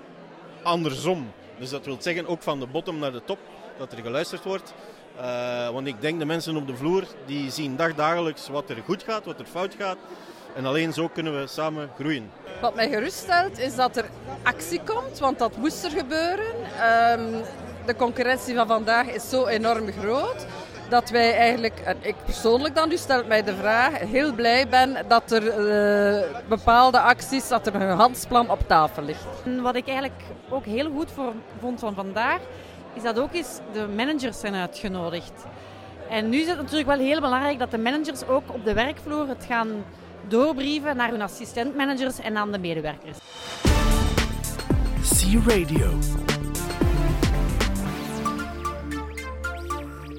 [0.64, 1.32] andersom.
[1.60, 3.40] Dus dat wil zeggen ook van de bottom naar de top,
[3.78, 4.74] dat er geluisterd wordt.
[5.18, 9.04] Eh, want ik denk de mensen op de vloer die zien dagdagelijks wat er goed
[9.04, 9.98] gaat, wat er fout gaat.
[10.56, 12.32] En alleen zo kunnen we samen groeien.
[12.62, 14.06] Wat mij geruststelt is dat er
[14.44, 16.46] actie komt, want dat moest er gebeuren.
[16.80, 17.44] Ehm,
[17.86, 20.46] de concurrentie van vandaag is zo enorm groot
[20.90, 25.06] dat wij eigenlijk, en ik persoonlijk dan, u stelt mij de vraag, heel blij ben
[25.08, 29.26] dat er eh, bepaalde acties, dat er een handsplan op tafel ligt.
[29.46, 32.40] En wat ik eigenlijk ook heel goed voor, vond van vandaag,
[32.98, 35.46] is dat ook eens de managers zijn uitgenodigd.
[36.10, 39.28] En nu is het natuurlijk wel heel belangrijk dat de managers ook op de werkvloer
[39.28, 39.86] het gaan
[40.28, 43.18] doorbrieven naar hun assistentmanagers en aan de medewerkers.
[45.02, 45.98] C Radio.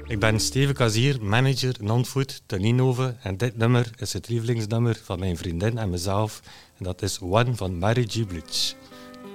[0.07, 5.19] Ik ben Steven Kazier, manager non-food te Ninove en dit nummer is het lievelingsnummer van
[5.19, 6.41] mijn vriendin en mezelf
[6.79, 8.27] en dat is One van Mary G.
[8.27, 8.75] Blige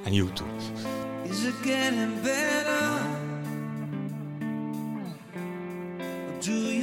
[0.03, 0.49] en YouTube.
[1.23, 3.12] Is it getting better?
[6.43, 6.82] Do you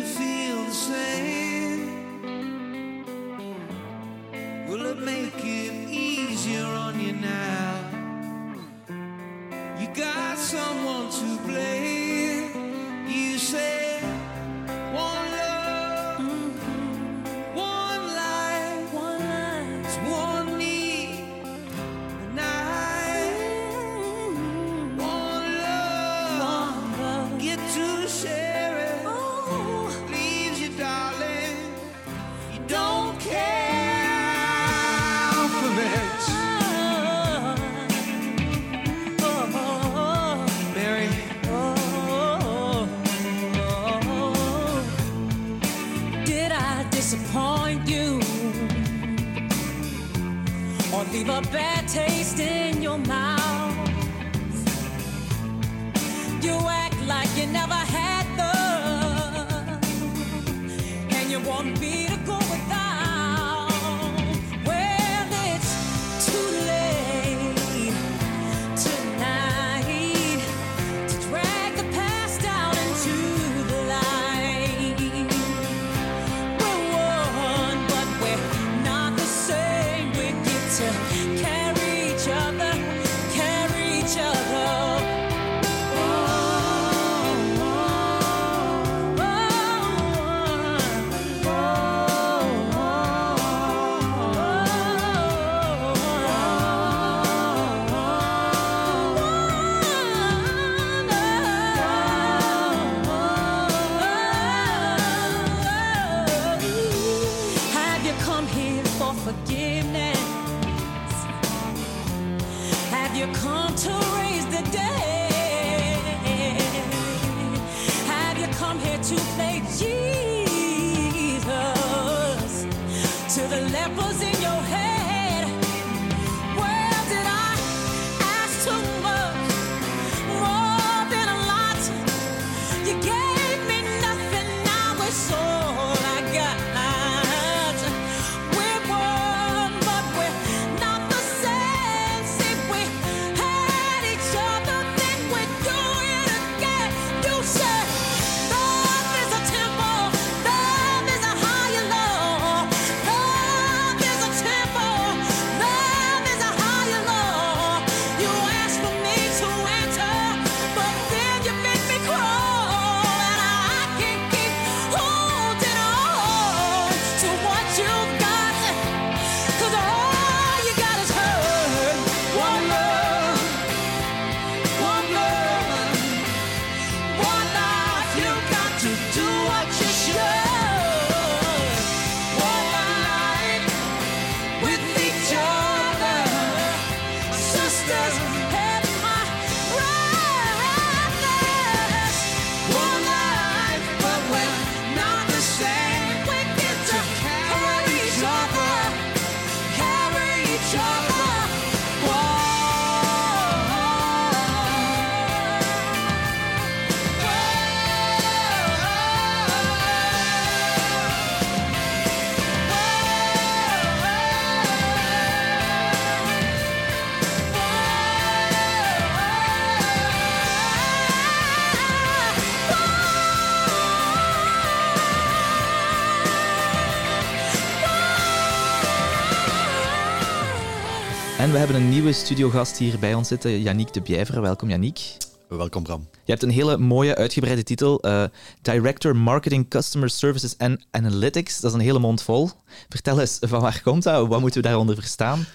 [231.51, 234.41] En we hebben een nieuwe studiogast hier bij ons zitten, Yannick de Bijver.
[234.41, 235.17] Welkom Yannick.
[235.49, 236.09] Welkom Bram.
[236.25, 238.25] Je hebt een hele mooie uitgebreide titel, eh,
[238.63, 241.61] Director Marketing Customer Services and Analytics.
[241.61, 242.51] Dat is een hele mond vol.
[242.89, 244.29] Vertel eens, van waar komt dat?
[244.29, 245.47] Wat moeten we daaronder verstaan?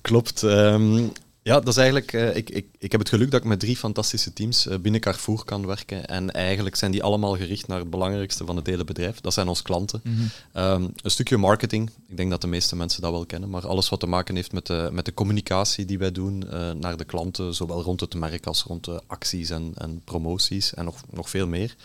[0.00, 0.42] Klopt.
[0.42, 1.08] ehm,
[1.46, 2.12] ja, dat is eigenlijk.
[2.12, 5.00] eh, ik, ik, ik heb het geluk dat ik met drie fantastische teams eh, binnen
[5.00, 6.06] Carrefour kan werken.
[6.06, 9.20] En eigenlijk zijn die allemaal gericht naar het belangrijkste van het hele bedrijf.
[9.20, 10.00] Dat zijn onze klanten.
[10.04, 10.14] Mhm.
[10.52, 11.90] Ehm, een stukje marketing.
[12.08, 13.50] Ik denk dat de meeste mensen dat wel kennen.
[13.50, 16.70] Maar alles wat te maken heeft met de, met de communicatie die wij doen eh,
[16.70, 17.54] naar de klanten.
[17.54, 20.74] Zowel rond het merk als rond de acties en, en promoties.
[20.74, 21.76] En nog, nog veel meer.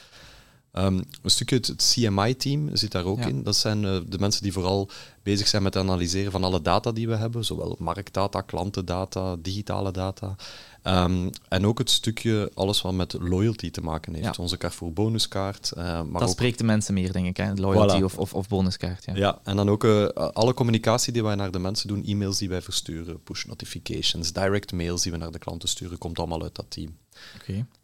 [0.72, 3.26] Ehm, een stukje het, het CMI-team zit daar ook Ja.
[3.28, 3.44] in.
[3.44, 4.90] Dat zijn eh, de mensen die vooral
[5.24, 9.92] bezig zijn met het analyseren van alle data die we hebben, zowel marktdata, klantendata, digitale
[9.92, 10.36] data.
[10.82, 14.40] Ehm, en ook het stukje alles wat met loyalty te maken heeft.
[14.40, 15.72] Onze Carrefour bonuskaart.
[15.72, 17.38] eh, maar dat ook spreekt de mensen meer, denk ik.
[17.38, 17.54] Hè?
[17.54, 18.04] Loyalty Voilà.
[18.04, 19.06] of, of, of bonuskaart.
[19.06, 19.16] Ja.
[19.16, 22.50] ja, en dan ook eh, alle communicatie die wij naar de mensen doen, e-mails die
[22.50, 26.56] wij versturen, push notifications, direct mails die we naar de klanten sturen, komt allemaal uit
[26.56, 26.98] dat team.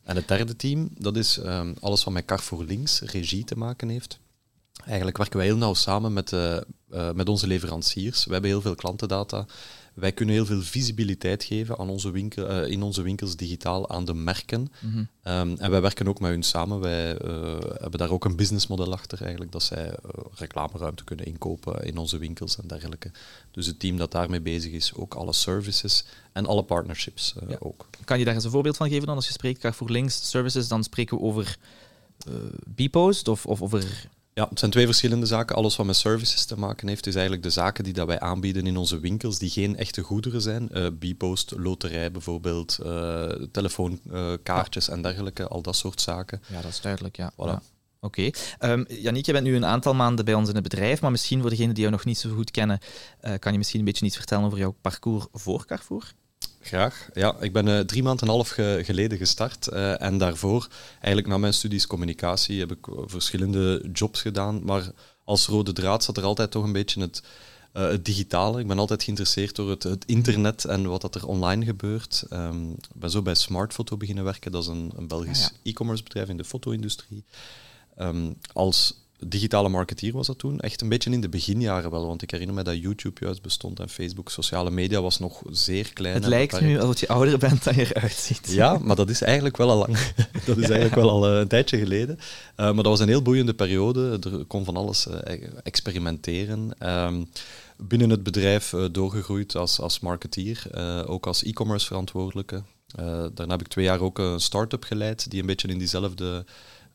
[0.04, 3.90] En het derde team, dat is ehm, alles wat met Carrefour Links, regie te maken
[3.90, 4.20] heeft.
[4.86, 6.64] Eigenlijk werken wij heel nauw samen met, eh, eh,
[7.14, 8.26] met onze leveranciers.
[8.26, 9.46] We hebben heel veel klantendata.
[10.00, 14.06] Wij kunnen heel veel visibiliteit geven aan onze winkel, eh, in onze winkels digitaal aan
[14.06, 14.72] de merken.
[14.80, 15.04] Mhm.
[15.22, 16.80] Ehm, en wij werken ook met hun samen.
[16.80, 19.96] Wij eh, hebben daar ook een businessmodel achter, eigenlijk, dat zij eh,
[20.36, 23.12] reclameruimte kunnen inkopen in onze winkels en dergelijke.
[23.52, 27.88] Dus het team dat daarmee bezig is, ook alle services en alle partnerships ook.
[28.06, 29.16] Kan je daar eens een voorbeeld van geven dan?
[29.16, 31.58] Als je spreekt Carrefour Links Services, dan spreken we over
[32.28, 32.34] eh
[32.76, 34.10] Bpost of, of over...
[34.38, 35.56] Ja, het zijn twee verschillende zaken.
[35.56, 38.68] Alles wat met services te maken heeft, is eigenlijk de zaken die dat wij aanbieden
[38.68, 40.70] in onze winkels, die geen echte goederen zijn.
[40.70, 46.42] Eh Bpost, loterij bijvoorbeeld, eh, telefoonkaartjes en dergelijke, al dat soort zaken.
[46.48, 47.32] Ja, dat is duidelijk, ja.
[47.32, 47.36] Voilà.
[47.36, 47.62] Ja.
[48.00, 48.30] Oké.
[48.60, 51.42] Ehm Yannick, je bent nu een aantal maanden bij ons in het bedrijf, maar misschien
[51.42, 52.80] voor degenen die jou nog niet zo goed kennen,
[53.20, 56.14] eh, kan je misschien een beetje iets vertellen over jouw parcours voor Carrefour?
[56.68, 57.10] Graag.
[57.14, 59.68] Ja, ik ben eh, drie maanden en een half ge- geleden gestart.
[59.68, 64.64] eh, en daarvoor, eigenlijk na mijn studies communicatie, heb ik eh, verschillende jobs gedaan.
[64.64, 64.92] Maar
[65.24, 67.22] als rode draad zat er altijd toch een beetje het,
[67.72, 68.60] het digitale.
[68.60, 72.24] Ik ben altijd geïnteresseerd door het, het internet en wat dat er online gebeurt.
[72.30, 74.52] Ehm, ik ben zo bij Smartfoto beginnen werken.
[74.52, 77.24] Dat is een, een Belgisch Ah, e-commerce bedrijf in de foto-industrie.
[77.96, 80.60] Ehm, als digitale marketeer was dat toen.
[80.60, 83.80] Echt een beetje in de beginjaren wel, want ik herinner me dat YouTube juist bestond
[83.80, 86.16] en Facebook, sociale media was nog zeer klein.
[86.16, 86.74] Het lijkt beperkt.
[86.74, 88.52] nu alsof je ouder bent dan je eruit ziet.
[88.52, 89.98] Ja, maar dat is eigenlijk wel al lang.
[90.46, 92.18] dat is eigenlijk wel al eh, een tijdje geleden.
[92.56, 94.20] Eh, maar dat was een heel boeiende periode.
[94.22, 96.80] Er kon van alles eh, experimenteren.
[96.80, 97.24] Ehm,
[97.78, 100.64] binnen het bedrijf doorgegroeid als, als marketeer,
[101.08, 102.64] ook als e-commerce verantwoordelijke.
[102.96, 106.46] Daarna heb ik twee jaar ook een start-up geleid die een beetje in diezelfde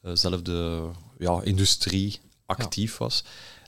[0.03, 0.89] zelfde,
[1.19, 3.25] ja, industrie actief was.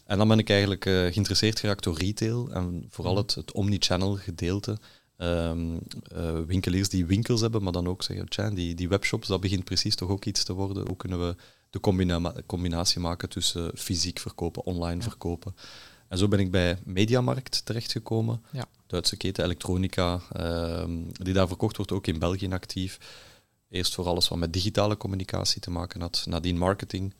[0.07, 4.14] En dan ben ik eigenlijk eh, geïnteresseerd geraakt door retail en vooral het, het omnichannel
[4.16, 4.78] gedeelte.
[5.16, 5.76] Ehm,
[6.14, 9.64] eh, winkeliers die winkels hebben, maar dan ook zeggen, tja, die, die webshops, dat begint
[9.64, 10.87] precies toch ook iets te worden.
[10.87, 11.37] Hoe kunnen we
[11.70, 15.55] de combina combinatie maken tussen fysiek verkopen, online verkopen?
[16.09, 18.43] En zo ben ik bij Mediamarkt terechtgekomen.
[18.53, 18.66] Ja.
[18.87, 22.99] Duitse keten elektronica, ehm, die daar verkocht wordt, ook in België actief.
[23.74, 27.14] Eerst voor alles wat met digitale communicatie te maken had, nadien marketing.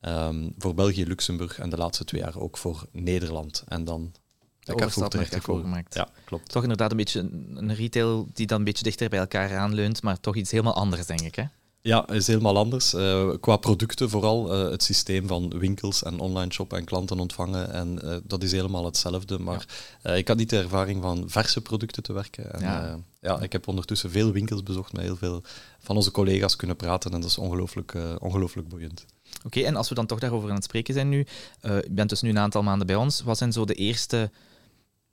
[0.00, 3.64] Ehm, voor België, Luxemburg en de laatste twee jaar ook voor Nederland.
[3.68, 4.12] En dan
[4.60, 5.24] De overstap naar.
[5.24, 5.94] Carrefour gemaakt.
[5.94, 6.48] Ja, klopt.
[6.48, 10.02] Toch inderdaad een beetje een een retail die dan een beetje dichter bij elkaar aanleunt,
[10.02, 11.34] maar toch iets helemaal anders, denk ik.
[11.34, 11.44] Hè?
[11.82, 12.94] Ja, is helemaal anders.
[12.94, 17.72] Eh, qua producten vooral, eh, het systeem van winkels en online shoppen en klanten ontvangen.
[17.72, 19.38] En eh, dat is helemaal hetzelfde.
[19.38, 19.66] Maar
[20.02, 22.52] ik had niet de ervaring van verse producten te werken.
[22.52, 22.86] En, Ja.
[22.86, 22.98] ja.
[23.20, 25.42] ja, ik heb ondertussen veel winkels bezocht, met heel veel
[25.78, 27.12] van onze collega's kunnen praten.
[27.12, 29.06] En dat is ongelooflijk, ongelooflijk boeiend.
[29.44, 31.26] Oké, en als we dan toch daarover aan het spreken zijn nu,
[31.60, 33.22] je bent dus nu een aantal maanden bij ons.
[33.22, 34.30] Wat zijn zo de eerste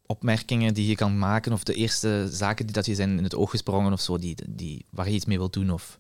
[0.06, 3.36] opmerkingen die je kan maken, of de eerste zaken die dat je zijn in het
[3.36, 5.72] oog gesprongen of zo, die, die, waar je iets mee wilt doen?
[5.72, 6.00] Of...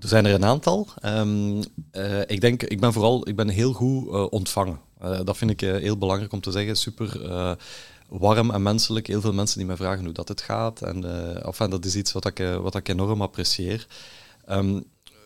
[0.00, 0.88] Er zijn er een aantal.
[1.00, 4.80] Ehm, eh, ik denk, ik ben vooral ik ben heel goed eh, ontvangen.
[4.98, 6.76] Eh, dat vind ik heel belangrijk om te zeggen.
[6.76, 7.66] Super
[8.08, 9.06] warm en menselijk.
[9.06, 10.82] Heel veel mensen die mij vragen hoe dat het gaat.
[10.82, 11.04] En
[11.44, 13.86] enfin, dat is iets wat ik, wat ik enorm apprecieer.
[14.44, 14.80] Ehm,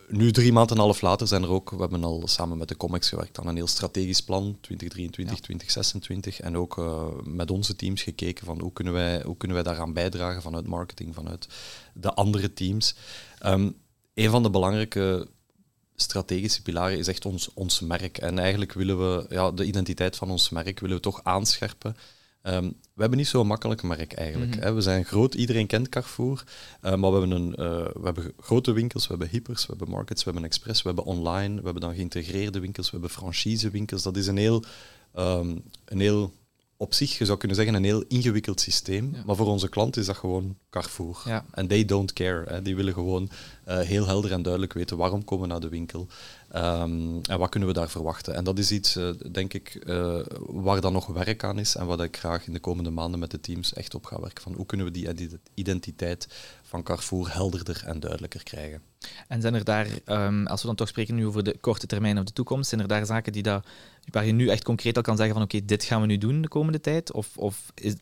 [0.07, 2.67] nu, drie maanden en een half later, zijn er ook, we hebben al samen met
[2.67, 6.39] de comics gewerkt aan een heel strategisch plan, 2023, 2026.
[6.39, 6.81] En ook
[7.23, 11.15] met onze teams gekeken van hoe kunnen, wij, hoe kunnen wij daaraan bijdragen vanuit marketing,
[11.15, 11.47] vanuit
[11.93, 12.95] de andere teams.
[13.39, 13.69] Ehm,
[14.17, 15.27] een van de belangrijke
[15.95, 18.17] strategische pilaren is echt ons, ons merk.
[18.17, 21.97] En eigenlijk willen we ja, de identiteit van ons merk willen we toch aanscherpen.
[22.41, 24.55] Ehm, we hebben niet zo'n makkelijk merk eigenlijk.
[24.55, 24.73] Mhm.
[24.73, 26.43] We zijn groot, iedereen kent Carrefour,
[26.81, 29.95] eh, maar we hebben, een, eh, we hebben grote winkels, we hebben hypers, we hebben
[29.95, 34.03] markets, we hebben express, we hebben online, we hebben dan geïntegreerde winkels, we hebben franchisewinkels.
[34.03, 34.63] Dat is een heel,
[35.13, 35.55] ehm,
[35.85, 36.33] een heel
[36.77, 39.15] op zich, je zou kunnen zeggen, een heel ingewikkeld systeem.
[39.25, 41.21] Maar voor onze klant is dat gewoon Carrefour.
[41.25, 41.45] Ja.
[41.51, 42.43] En they don't care.
[42.47, 42.61] Hè.
[42.61, 43.29] Die willen gewoon
[43.63, 46.07] eh, heel helder en duidelijk weten waarom komen we naar de winkel.
[46.51, 48.33] Ehm, en wat kunnen we daar verwachten.
[48.35, 51.75] En dat is iets, eh, denk ik, eh, waar dan nog werk aan is.
[51.75, 54.43] En wat ik graag in de komende maanden met de teams echt op ga werken.
[54.43, 56.27] Van hoe kunnen we die ident- identiteit
[56.63, 58.81] van Carrefour helderder en duidelijker krijgen.
[59.27, 62.17] En zijn er daar, ehm, als we dan toch spreken nu over de korte termijn
[62.17, 63.65] of de toekomst, zijn er daar zaken die dat,
[64.11, 66.41] waar je nu echt concreet al kan zeggen van oké, dit gaan we nu doen
[66.41, 67.11] de komende tijd?
[67.11, 67.93] Of, of is,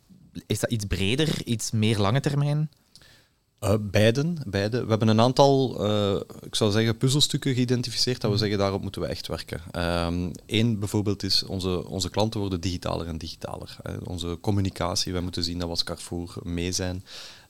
[0.47, 2.69] is dat iets breder, iets meer lange termijn?
[3.61, 4.83] Uh, beiden, beide.
[4.83, 9.01] We hebben een aantal, uh, ik zou zeggen, puzzelstukken geïdentificeerd dat we zeggen, daarop moeten
[9.01, 9.61] we echt werken.
[10.45, 13.75] Eén um, bijvoorbeeld is, onze, onze klanten worden digitaler en digitaler.
[14.03, 17.03] Onze communicatie, wij moeten zien dat we als Carrefour mee zijn.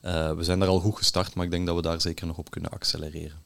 [0.05, 2.37] Uh, we zijn daar al goed gestart, maar ik denk dat we daar zeker nog
[2.37, 3.44] op kunnen accelereren.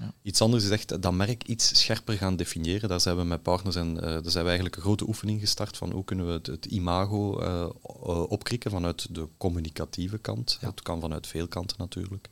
[0.00, 0.14] Ja.
[0.22, 2.88] Iets anders is echt dat merk iets scherper gaan definiëren.
[2.88, 5.76] Daar zijn we met partners en uh, daar zijn we eigenlijk een grote oefening gestart
[5.76, 7.66] van hoe kunnen we het, het imago uh,
[8.28, 10.58] opkrikken vanuit de communicatieve kant.
[10.60, 10.68] Ja.
[10.68, 12.28] Het kan vanuit veel kanten natuurlijk.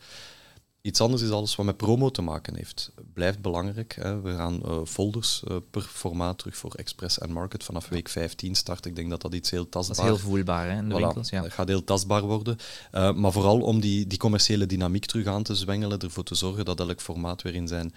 [0.80, 2.92] Iets anders is alles wat met promo te maken heeft.
[3.12, 3.96] Blijft belangrijk.
[4.00, 4.20] Hè.
[4.20, 8.54] We gaan uh, folders uh, per formaat terug voor Express en Market vanaf week 15
[8.54, 8.90] starten.
[8.90, 10.02] Ik denk dat dat iets heel tastbaar is.
[10.02, 10.98] Dat is heel voelbaar hè, in de voilà.
[10.98, 11.30] winkels.
[11.30, 11.42] Ja.
[11.42, 12.56] Het gaat heel tastbaar worden.
[12.92, 16.64] Uh, maar vooral om die, die commerciële dynamiek terug aan te zwengelen, ervoor te zorgen
[16.64, 17.94] dat elk formaat weer in zijn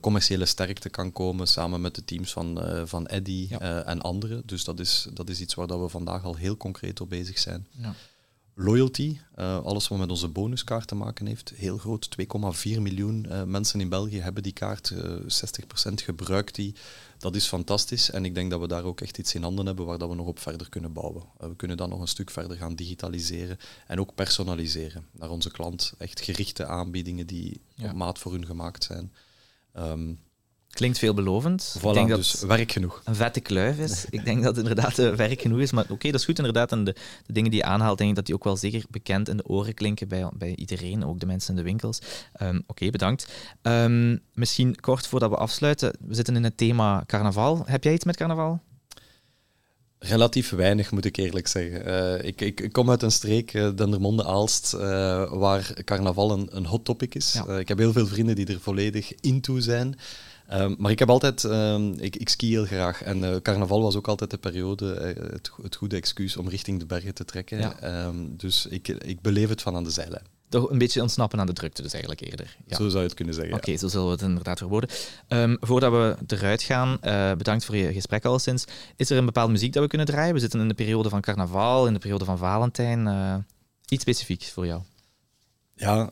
[0.00, 3.82] commerciële sterkte kan komen, samen met de teams van, van Eddy ja.
[3.84, 4.42] en anderen.
[4.46, 7.38] Dus dat is, dat is iets waar dat we vandaag al heel concreet op bezig
[7.38, 7.66] zijn.
[7.70, 7.94] Ja.
[8.60, 12.08] Loyalty, alles wat met onze bonuskaart te maken heeft, heel groot.
[12.20, 14.96] 2,4 miljoen mensen in België hebben die kaart, 60%
[15.94, 16.74] gebruikt die.
[17.18, 19.86] Dat is fantastisch en ik denk dat we daar ook echt iets in handen hebben
[19.86, 21.22] waar dat we nog op verder kunnen bouwen.
[21.38, 25.92] we kunnen dan nog een stuk verder gaan digitaliseren en ook personaliseren naar onze klant.
[25.98, 27.90] Echt gerichte aanbiedingen die ja.
[27.90, 29.12] op maat voor hun gemaakt zijn.
[29.76, 30.18] Um,
[30.70, 31.74] Klinkt veelbelovend.
[31.78, 33.02] Voilà, ik denk dat dus werk genoeg.
[33.04, 34.04] Een vette kluif is.
[34.10, 35.72] ik denk dat het inderdaad uh, werk genoeg is.
[35.72, 36.72] Maar oké, okay, dat is goed inderdaad.
[36.72, 36.94] En de,
[37.26, 39.46] de, dingen die je aanhaalt, denk ik dat die ook wel zeker bekend in de
[39.46, 41.98] oren klinken bij, bij iedereen, ook de mensen in de winkels.
[42.42, 43.28] Um, oké, okay, bedankt.
[43.62, 45.96] Um, misschien kort voordat we afsluiten.
[46.00, 47.62] We zitten in het thema carnaval.
[47.66, 48.60] Heb jij iets met carnaval?
[49.98, 51.88] Relatief weinig, moet ik eerlijk zeggen.
[51.88, 54.80] Uh, ik, ik, ik, kom uit een streek, uh, Dendermonde-Aalst, uh,
[55.32, 57.32] waar carnaval een, een hot topic is.
[57.32, 57.58] Ja.
[57.58, 59.98] ik heb heel veel vrienden die er volledig into zijn.
[60.52, 63.02] Um, maar ik heb altijd, um, ik, ik ski heel graag.
[63.02, 66.78] En uh, carnaval was ook altijd de periode, uh, het, het, goede excuus om richting
[66.78, 67.58] de bergen te trekken.
[67.58, 68.06] Ja.
[68.06, 70.22] Um, dus ik, ik beleef het van aan de zijlijn.
[70.48, 72.56] Toch een beetje ontsnappen aan de drukte, dus eigenlijk eerder.
[72.66, 72.76] Ja.
[72.76, 73.52] Zo zou je het kunnen zeggen.
[73.52, 73.80] Oké, okay, ja.
[73.80, 74.90] zo zullen we het inderdaad verwoorden.
[75.60, 78.64] voordat we eruit gaan, uh, bedankt voor je gesprek alleszins.
[78.96, 80.34] Is er een bepaalde muziek dat we kunnen draaien?
[80.34, 83.46] We zitten in de periode van carnaval, in de periode van Valentijn.
[83.88, 84.82] Iets specifieks voor jou?
[85.74, 86.08] Ja,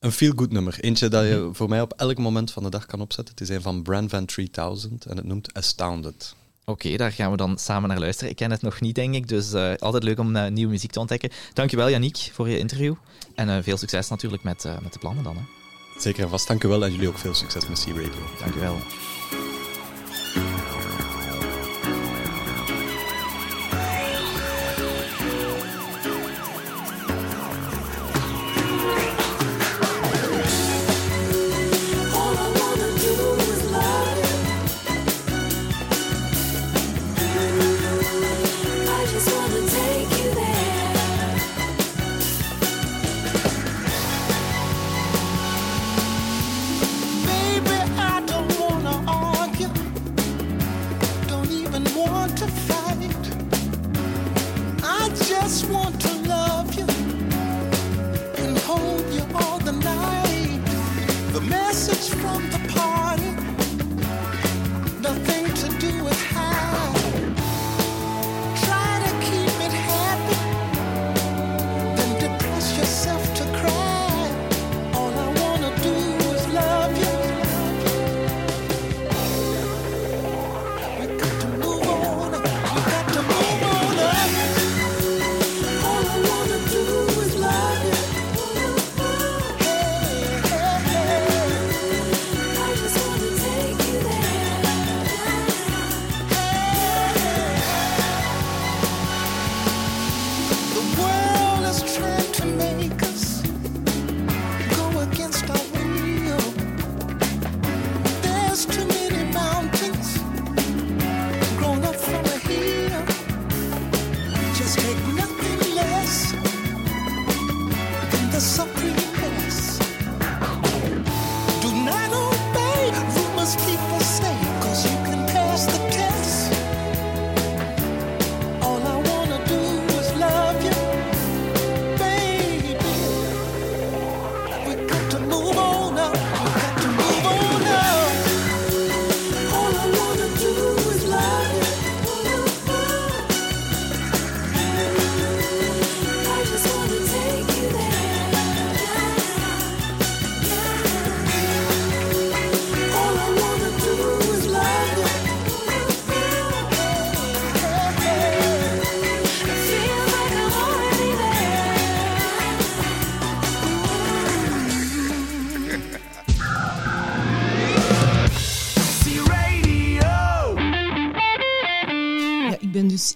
[0.00, 0.80] een feel-good nummer.
[0.80, 3.34] Eentje dat je voor mij op elk moment van de dag kan opzetten.
[3.34, 6.34] Het is een van Brand Van 3000 en het noemt Astounded.
[6.60, 8.30] Oké, okay, daar gaan we dan samen naar luisteren.
[8.30, 10.90] Ik ken het nog niet, denk ik, dus uh, altijd leuk om uh, nieuwe muziek
[10.90, 11.30] te ontdekken.
[11.52, 12.94] Dankjewel, Yannick, voor je interview.
[13.34, 15.36] En uh, veel succes natuurlijk met, met de plannen dan.
[15.36, 15.42] Hè.
[16.00, 16.84] Zeker en vast, dankjewel.
[16.84, 18.10] En jullie ook veel succes met C-Radio.
[18.38, 18.78] Dankjewel.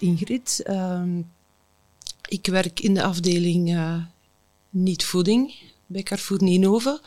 [0.05, 0.61] Ingrid.
[0.65, 1.21] Ehm,
[2.29, 4.03] ik werk in de afdeling eh,
[4.71, 5.55] niet-voeding
[5.87, 7.01] bij Carrefour Ninove.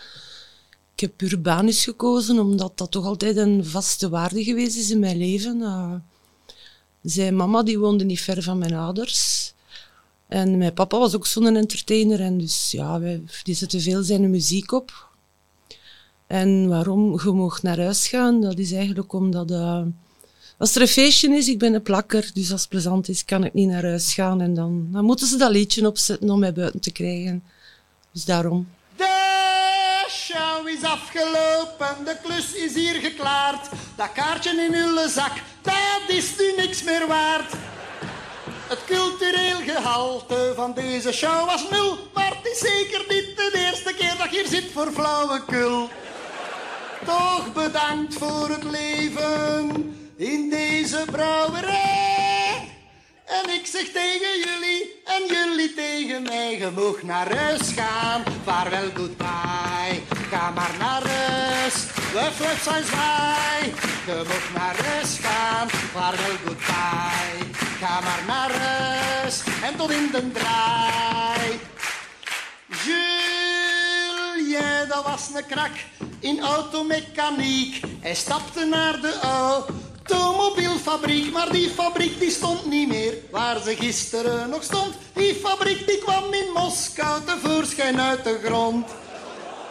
[0.93, 5.17] Ik heb Urbanus gekozen omdat dat toch altijd een vaste waarde geweest is in mijn
[5.17, 5.61] leven.
[5.61, 5.93] Eh,
[7.01, 9.53] zijn mama die woonde niet ver van mijn ouders.
[10.27, 12.19] En mijn papa was ook zo'n entertainer.
[12.19, 15.09] En dus ja, wij, die zette veel zijn muziek op.
[16.27, 19.51] En waarom je mag naar huis gaan, dat is eigenlijk omdat...
[20.57, 23.43] als er een feestje is, ik ben een plakker, dus als het plezant is, kan
[23.43, 24.41] ik niet naar huis gaan.
[24.41, 27.43] En dan, dan moeten ze dat liedje opzetten om mij buiten te krijgen.
[28.11, 28.67] Dus daarom.
[28.95, 33.69] De show is afgelopen, de klus is hier geklaard.
[33.95, 37.53] Dat kaartje in uw zak, dat is nu niks meer waard.
[38.67, 43.93] Het cultureel gehalte van deze show was nul, maar het is zeker niet de eerste
[43.97, 45.89] keer dat je hier zit voor flauwekul.
[47.05, 52.69] Toch bedankt voor het leven in deze brouwerij.
[53.25, 58.23] En ik zeg tegen jullie en jullie tegen mij, je mag naar huis gaan.
[58.43, 60.01] Vaarwel, goodbye.
[60.29, 61.73] Ga maar naar huis.
[62.13, 63.73] Wuif, wuif, zwaai, zwaai.
[64.05, 65.69] Je mag naar huis gaan.
[65.69, 67.45] Vaarwel, goodbye.
[67.79, 69.41] Ga maar naar huis.
[69.63, 71.59] En tot in de draai.
[72.85, 75.71] Julien, dat was een krak
[76.19, 77.81] in automechaniek.
[77.99, 79.19] Hij stapte naar de
[80.07, 84.95] automobielfabriek, maar die fabriek die stond niet meer waar ze gisteren nog stond.
[85.13, 88.89] Die fabriek die kwam in Moskou tevoorschijn uit de grond.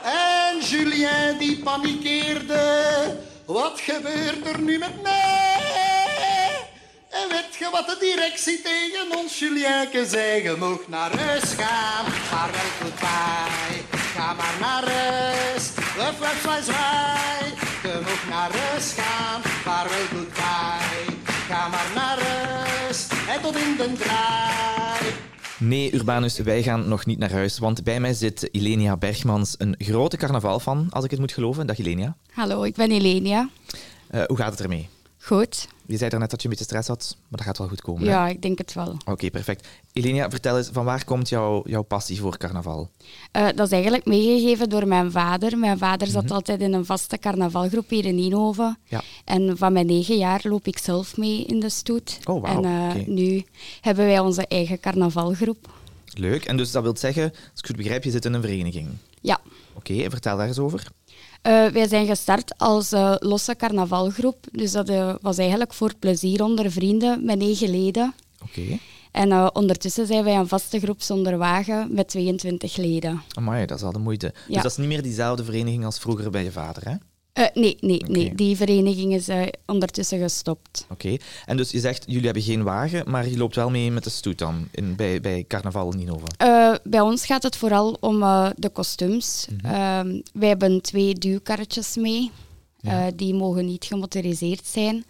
[0.03, 6.68] En Julien die panikeerde, wat gebeurt er nu met mij?
[7.11, 10.43] En weet je wat de directie tegen ons Julienke zei?
[10.43, 13.99] Je mag naar huis gaan, vaarwel goodbye.
[14.14, 17.65] Ga maar naar huis, wuif, zwaai, zwaai.
[17.87, 21.14] Je mag naar huis gaan, vaarwel goodbye.
[21.24, 25.14] Ga maar naar huis, en tot in de draai.
[25.59, 29.74] Nee, Urbanus, wij gaan nog niet naar huis, want bij mij zit Ilenia Bergmans, een
[29.78, 31.66] grote carnavalfan, als ik het moet geloven.
[31.66, 32.16] Dag Ilenia.
[32.32, 33.49] Hallo, ik ben Elenia.
[34.11, 34.89] Eh, hoe gaat het ermee?
[35.26, 35.68] Goed.
[35.86, 38.02] Je zei daarnet dat je een beetje stress had, maar dat gaat wel goed komen.
[38.02, 38.08] hè?
[38.10, 38.96] Ja, ik denk het wel.
[39.04, 39.68] Oké, perfect.
[39.92, 42.90] Elenia, vertel eens, van waar komt jouw, jouw passie voor carnaval?
[43.32, 45.58] Eh, dat is eigenlijk meegegeven door mijn vader.
[45.58, 46.32] Mijn vader zat Mhm.
[46.32, 48.78] altijd in een vaste carnavalgroep hier in Nienhoven.
[48.84, 49.02] Ja.
[49.24, 52.18] En van mijn negen jaar loop ik zelf mee in de stoet.
[52.24, 52.64] Oh, wauw, En
[52.96, 53.44] eh, nu
[53.80, 55.70] hebben wij onze eigen carnavalgroep.
[56.14, 56.44] Leuk.
[56.44, 58.88] En dus dat wil zeggen, als ik goed begrijp, je zit in een vereniging.
[59.20, 59.40] Ja.
[59.74, 60.86] Oké, en vertel daar eens over.
[61.43, 64.37] Eh, wij zijn gestart als eh, losse carnavalgroep.
[64.53, 68.14] Dus dat eh, was eigenlijk voor plezier onder vrienden met negen leden.
[68.43, 68.78] Oké.
[69.12, 73.22] En ondertussen zijn wij een vaste groep zonder wagen met 22 leden.
[73.34, 74.34] Amai, dat is al de moeite.
[74.47, 76.95] Dus dat is niet meer diezelfde vereniging als vroeger bij je vader, hè?
[77.37, 80.87] Eh, nee, nee, nee, die vereniging is eh, ondertussen gestopt.
[80.91, 81.16] Oké.
[81.45, 84.11] En dus je zegt, jullie hebben geen wagen, maar je loopt wel mee met de
[84.11, 86.26] stoet dan, in, bij, bij Carnaval in Ninove.
[86.37, 88.20] Eh, bij ons gaat het vooral om
[88.57, 89.47] de kostuums.
[89.62, 92.30] Ehm, wij hebben twee duwkarretjes mee.
[93.14, 95.05] Die mogen niet gemotoriseerd zijn.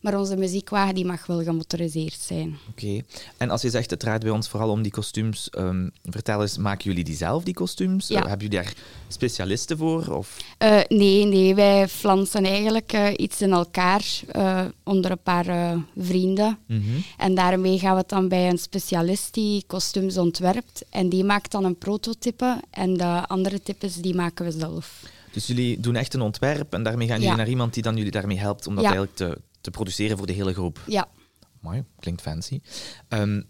[0.00, 2.58] Maar onze muziekwagen die mag wel gemotoriseerd zijn.
[2.70, 3.00] Oké.
[3.36, 6.58] En als je zegt, het draait bij ons vooral om die kostuums, ehm, vertel eens,
[6.58, 8.08] maken jullie die zelf, die kostuums?
[8.08, 8.14] Ja.
[8.22, 8.74] Eh, hebben jullie daar
[9.08, 10.06] specialisten voor?
[10.16, 10.36] Of...
[10.58, 14.04] Eh, nee, nee, wij flansen eigenlijk eh, iets in elkaar
[14.84, 16.58] onder een paar vrienden.
[16.66, 16.80] Mhm.
[17.16, 20.84] En daarmee gaan we het dan bij een specialist die kostuums ontwerpt.
[20.90, 22.60] En die maakt dan een prototype.
[22.70, 25.02] En de andere types die maken we zelf.
[25.32, 27.36] Dus jullie doen echt een ontwerp en daarmee gaan jullie Ja.
[27.36, 28.90] naar iemand die dan jullie daarmee helpt om dat Ja.
[28.90, 30.80] eigenlijk te, te produceren voor de hele groep.
[30.86, 31.08] Ja.
[31.60, 32.60] Mooi, klinkt fancy.
[33.08, 33.42] Ehm,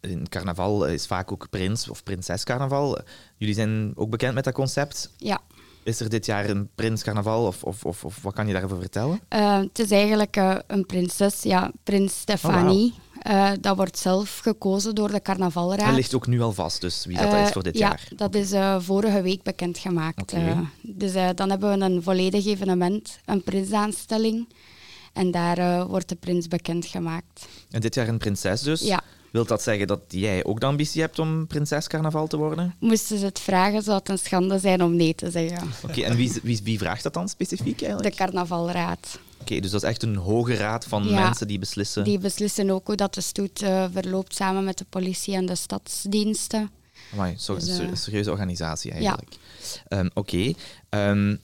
[0.00, 2.98] in carnaval is vaak ook prins of prinses carnaval.
[3.36, 5.10] Jullie zijn ook bekend met dat concept.
[5.16, 5.40] Ja.
[5.82, 8.80] Is er dit jaar een prins carnaval of, of, of, of wat kan je daarover
[8.80, 9.20] vertellen?
[9.28, 12.94] Eh, het is eigenlijk eh, een prinses, ja, prins Stefanie.
[13.26, 15.86] Eh, dat wordt zelf gekozen door de carnavalraad.
[15.86, 18.08] Dat ligt ook nu al vast, dus wie dat, dat is voor dit ja, jaar.
[18.16, 20.20] dat is eh, vorige week bekendgemaakt.
[20.20, 20.36] Oké.
[20.36, 24.48] Eh, dus eh, dan hebben we een volledig evenement, een prinsaanstelling.
[25.16, 27.46] En daar eh, wordt de prins bekendgemaakt.
[27.70, 28.80] En dit jaar een prinses dus.
[28.80, 29.02] Ja.
[29.32, 32.74] Wilt dat zeggen dat jij ook de ambitie hebt om prinses carnaval te worden?
[32.80, 35.68] Moesten ze het vragen, zou het een schande zijn om nee te zeggen.
[35.82, 38.16] Oké, en wie, wie, wie vraagt dat dan specifiek eigenlijk?
[38.16, 39.18] De carnavalraad.
[39.40, 42.04] Oké, dus dat is echt een hoge raad van Ja, mensen die beslissen.
[42.04, 45.54] Die beslissen ook hoe dat de stoet eh, verloopt samen met de politie en de
[45.54, 46.70] stadsdiensten.
[47.12, 49.36] Amai, zo, Dus, een eh, ser- serieuze organisatie eigenlijk.
[49.88, 50.52] Ehm, Oké,
[50.88, 51.36] Ehm,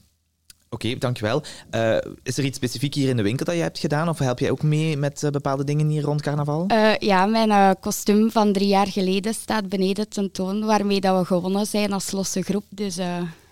[0.73, 1.43] oké, dankjewel.
[1.69, 4.09] Eh, is er iets specifiek hier in de winkel dat je hebt gedaan?
[4.09, 6.65] Of help jij ook mee met eh, bepaalde dingen hier rond carnaval?
[6.67, 11.65] Eh, ja, mijn kostuum van drie jaar geleden staat beneden tentoon, waarmee dat we gewonnen
[11.65, 12.65] zijn als losse groep.
[12.69, 12.99] Dus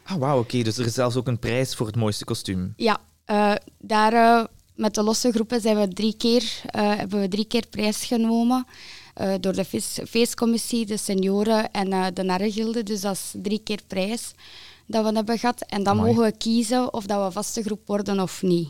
[0.03, 0.61] Ah, wauw, oké.
[0.61, 2.73] Dus er is zelfs ook een prijs voor het mooiste kostuum.
[2.77, 2.99] ja,
[3.77, 8.65] daar met de losse groepen zijn we drie keer, hebben we drie keer prijs genomen.
[9.39, 12.83] door de feest, feestcommissie, de senioren en de narrengilde.
[12.83, 14.33] Dus dat is drie keer prijs
[14.87, 15.61] dat we hebben gehad.
[15.61, 16.13] En dan Amai.
[16.13, 18.69] mogen we kiezen of dat we vaste groep worden of niet.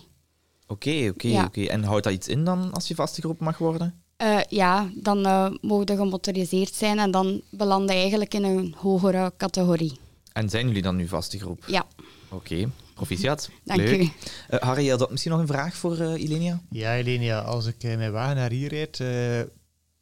[0.67, 1.45] Oké, oké, Ja.
[1.45, 1.61] oké.
[1.65, 4.03] En houdt dat iets in dan als je vaste groep mag worden?
[4.17, 8.75] Eh, ja, dan eh mogen we gemotoriseerd zijn en dan belanden we eigenlijk in een
[8.77, 9.99] hogere categorie.
[10.33, 11.63] En zijn jullie dan nu vaste groep?
[11.67, 11.85] Ja.
[12.29, 13.49] Oké, proficiat.
[13.63, 14.01] Dank Leuk.
[14.01, 14.09] u.
[14.47, 16.61] Eh, Harry, je had misschien nog een vraag voor eh Ilenia?
[16.69, 19.41] Ja, Elenia, als ik mijn wagen naar hier rijd, eh,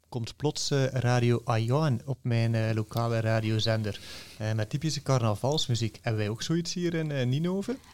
[0.09, 3.99] komt plots eh, Radio Ayan op mijn eh, lokale radiozender.
[4.39, 5.99] Eh, met typische carnavalsmuziek.
[6.01, 7.11] Hebben wij ook zoiets hier in?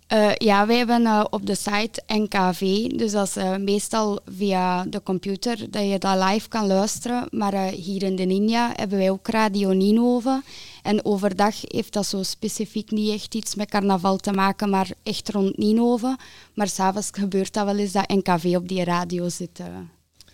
[0.08, 5.72] Eh, ja, wij hebben op de site NKV, dus dat is meestal via de computer
[5.72, 7.28] dat je dat live kan luisteren.
[7.32, 10.44] Maar hier in de Ninja hebben wij ook Radio Ninove.
[10.84, 15.30] En overdag heeft dat zo specifiek niet echt iets met carnaval te maken, maar echt
[15.30, 16.18] rond Ninove.
[16.54, 19.62] Maar s'avonds gebeurt dat wel eens dat NKV op die radio zit.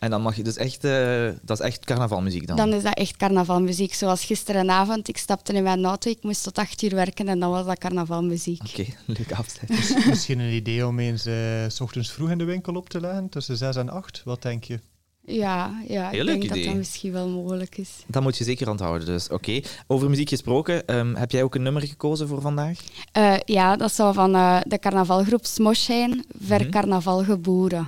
[0.02, 0.84] En dan mag je dus echt...
[0.84, 2.56] eh, dat is echt carnavalmuziek dan?
[2.58, 3.94] Dan is dat echt carnavalmuziek.
[3.94, 7.50] Zoals gisterenavond, ik stapte in mijn auto, ik moest tot acht uur werken en dan
[7.52, 8.62] was dat carnavalmuziek.
[8.70, 8.86] Oké,
[9.18, 9.96] leuke afsluiting.
[9.96, 11.36] Mis- Misschien een idee om eens eh,
[11.68, 14.22] s ochtends vroeg in de winkel op te leggen, tussen 6 en 8.
[14.26, 14.80] Wat denk je?
[15.26, 16.66] Ja, ja Heel ik leuk denk dat idee.
[16.70, 17.90] dat misschien wel mogelijk is.
[18.08, 19.62] Dat moet je zeker onthouden, dus oké.
[19.88, 22.80] Over muziek gesproken, ehm, heb jij ook een nummer gekozen voor vandaag?
[23.12, 26.70] Eh, ja, dat zou van eh, de carnavalgroep Smosh zijn, Ver Mhm.
[26.70, 27.88] Carnaval Geboren.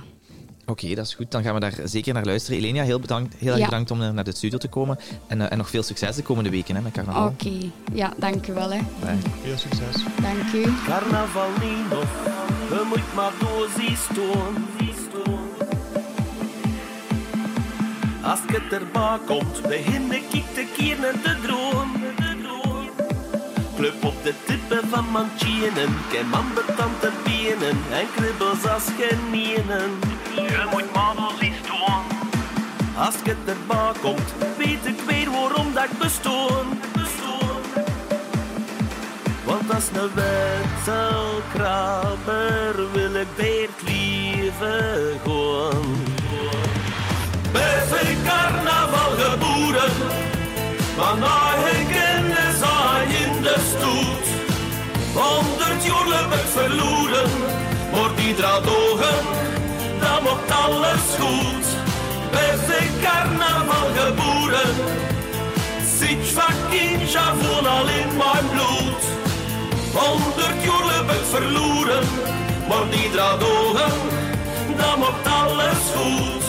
[0.66, 1.30] Oké, dat is goed.
[1.30, 2.58] Dan gaan we daar zeker naar luisteren.
[2.58, 3.64] Elenia, heel, bedankt, heel erg Ja.
[3.64, 4.98] bedankt om eh, naar de studio te komen.
[5.26, 7.26] En, eh, en nog veel succes de komende weken hè, met carnaval.
[7.26, 7.50] Oké,
[7.92, 8.70] ja, dank u wel.
[8.72, 8.80] Hè.
[9.00, 9.16] Bye.
[9.42, 10.02] Veel succes.
[10.22, 10.72] Dank u.
[10.86, 12.04] Carnaval niet nog,
[12.68, 14.54] we moet maar door zien stoon.
[18.22, 21.92] Als het erbij komt, begin ik te keren te droom.
[23.76, 29.90] Club op de tippen van manchinen, ken man betante benen en kribbels als genienen.
[30.34, 32.02] Je moet maar door zien stoon.
[32.96, 36.66] Als het erbij komt, weet ik weer waarom dat ik bestoon.
[39.44, 45.96] Want als een wetselkraber wil ik weer het leven gewoon.
[47.52, 47.82] Bij
[48.24, 49.92] carnaval geboren,
[50.96, 54.26] maar na hun kennis aan in de stoet.
[55.14, 55.84] Honderd
[56.32, 57.30] ik verloren,
[57.92, 59.16] maar die draad ogen,
[60.04, 61.66] dan mocht alles goed.
[62.30, 64.74] Bij carnaval geboren,
[65.98, 69.02] zit fucking Javon al in mijn bloed.
[69.92, 72.04] Honderd jaar heb ik verloren,
[72.68, 73.92] maar die draad ogen,
[74.76, 76.44] dan mocht alles goed.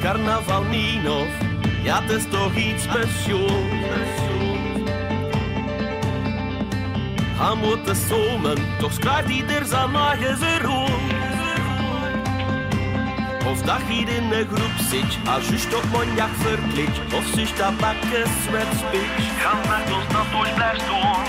[0.00, 1.26] Carnaval niet nog,
[1.82, 4.53] ja het is toch iets speciaals.
[7.44, 11.02] Hij moet de zomen, toch schrijft ieder zijn eigen roem.
[13.46, 18.26] Of dat je in een groep zit, als je op monjak verkleed, of ze tabakken
[18.48, 19.42] zwetspitch.
[19.42, 21.24] Gaan met ons dat ooit blijft doen.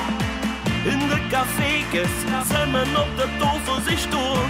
[0.91, 2.09] In de cafékes,
[2.47, 4.49] zijn men op de tafel zich stoon.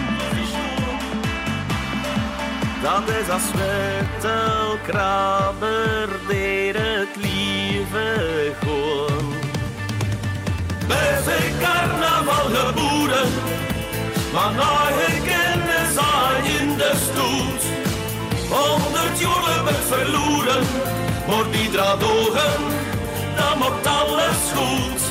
[2.82, 9.44] Dat is als wettelkraber, die het lieve gewoon.
[10.88, 13.29] Bij zijn carnaval geboren,
[14.33, 14.53] maar
[14.99, 17.63] hun kennis aan in de stoet.
[18.49, 20.63] Honderd heb ik verloren,
[21.27, 22.61] maar die draad ogen,
[23.36, 25.01] dan mocht alles goed.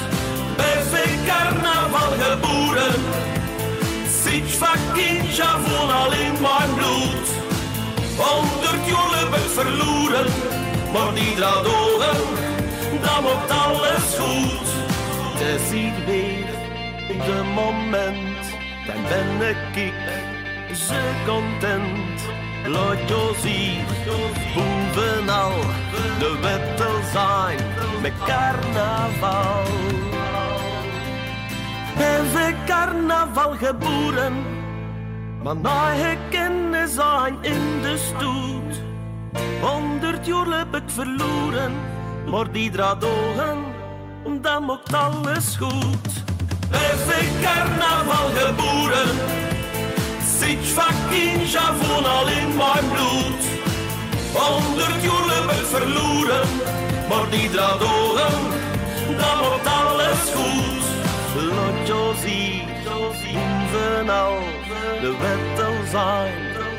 [0.57, 2.95] Bij zijn carnaval geboren,
[4.23, 7.29] zit fucking Javon al in mijn bloed.
[8.17, 8.63] Honderd
[9.15, 10.27] heb ik verloren,
[10.93, 12.17] maar die draad ogen,
[13.03, 14.94] dan mocht alles goed.
[15.35, 16.47] Het is hier weer
[17.09, 18.41] de moment,
[18.87, 19.93] dan ben ik
[20.75, 20.95] zo
[21.27, 22.21] content.
[22.67, 23.85] Laat je zien,
[24.55, 25.53] bovenal
[26.19, 27.59] de wettel zijn
[28.03, 29.63] met carnaval.
[31.97, 34.33] Ben carnaval geboren,
[35.43, 38.83] maar na herkennen zijn in de stoet.
[39.61, 41.73] Honderd jaar heb ik verloren,
[42.31, 43.74] maar die draad ogen,
[44.43, 46.25] dan mocht alles goed.
[46.71, 49.09] Ben carnaval geboren,
[50.39, 53.43] zit fucking Javon al in mijn bloed.
[55.35, 56.49] Heb ik verloren,
[57.09, 58.41] maar die draad ogen,
[59.19, 60.85] dan mocht alles goed.
[61.87, 64.39] Je zien, bovenal
[65.01, 66.33] de wettel zijn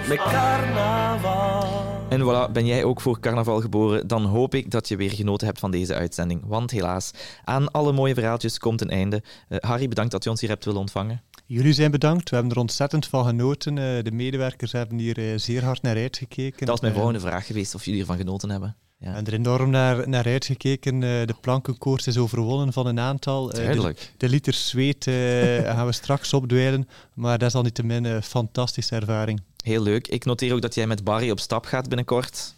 [0.07, 1.94] met carnaval.
[2.09, 4.07] En voilà, ben jij ook voor carnaval geboren?
[4.07, 6.41] Dan hoop ik dat je weer genoten hebt van deze uitzending.
[6.45, 7.11] Want helaas,
[7.43, 9.23] aan alle mooie verhaaltjes komt een einde.
[9.49, 11.21] Uh, Harry, bedankt dat je ons hier hebt willen ontvangen.
[11.45, 12.29] Jullie zijn bedankt.
[12.29, 13.77] We hebben er ontzettend van genoten.
[13.77, 16.59] Uh, de medewerkers hebben hier uh, zeer hard naar uitgekeken.
[16.59, 18.75] Dat was mijn volgende vraag geweest, of jullie ervan genoten hebben.
[18.97, 19.15] Ja.
[19.15, 20.99] En er enorm naar, naar uitgekeken.
[20.99, 23.49] de plankenkoers is overwonnen van een aantal.
[23.49, 23.99] Duidelijk.
[23.99, 25.03] De, de, liters zweet
[25.75, 26.87] gaan we straks opdwijlen.
[27.13, 29.41] Maar dat is al niet te min een fantastische ervaring.
[29.65, 30.07] Heel leuk.
[30.07, 32.53] Ik noteer ook dat jij met Barry op stap gaat binnenkort.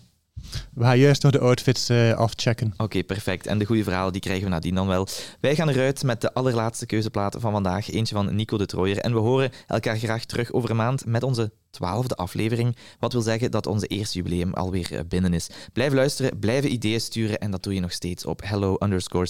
[0.74, 2.74] We gaan juist nog de outfits uh, afchecken.
[2.78, 3.46] Oké, perfect.
[3.46, 5.08] En de goede verhalen die krijgen we nadien dan wel.
[5.40, 7.92] Wij gaan eruit met de allerlaatste keuzeplaten van vandaag.
[7.92, 8.98] Eentje van Nico de Trooier.
[8.98, 12.76] En we horen elkaar graag terug over een maand met onze twaalfde aflevering.
[13.00, 15.50] Wat wil zeggen dat onze eerste jubileum alweer eh, binnen is.
[15.74, 17.40] Blijf luisteren, blijven ideeën sturen.
[17.40, 19.28] En dat doe je nog steeds op hello underscore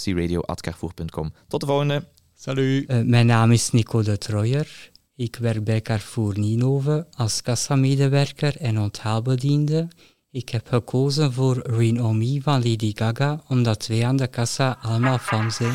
[1.47, 2.03] Tot de volgende.
[2.35, 2.91] Salut.
[2.91, 4.89] Uh, mijn naam is Nico de Trooier.
[5.17, 9.87] Ik werk bij Carrefour Ninove als kassamedewerker en onthaalbediende.
[10.31, 14.77] Ik heb gekozen voor Rain On Me van Lady Gaga, omdat wij aan de kassa
[14.81, 15.73] allemaal fan zijn.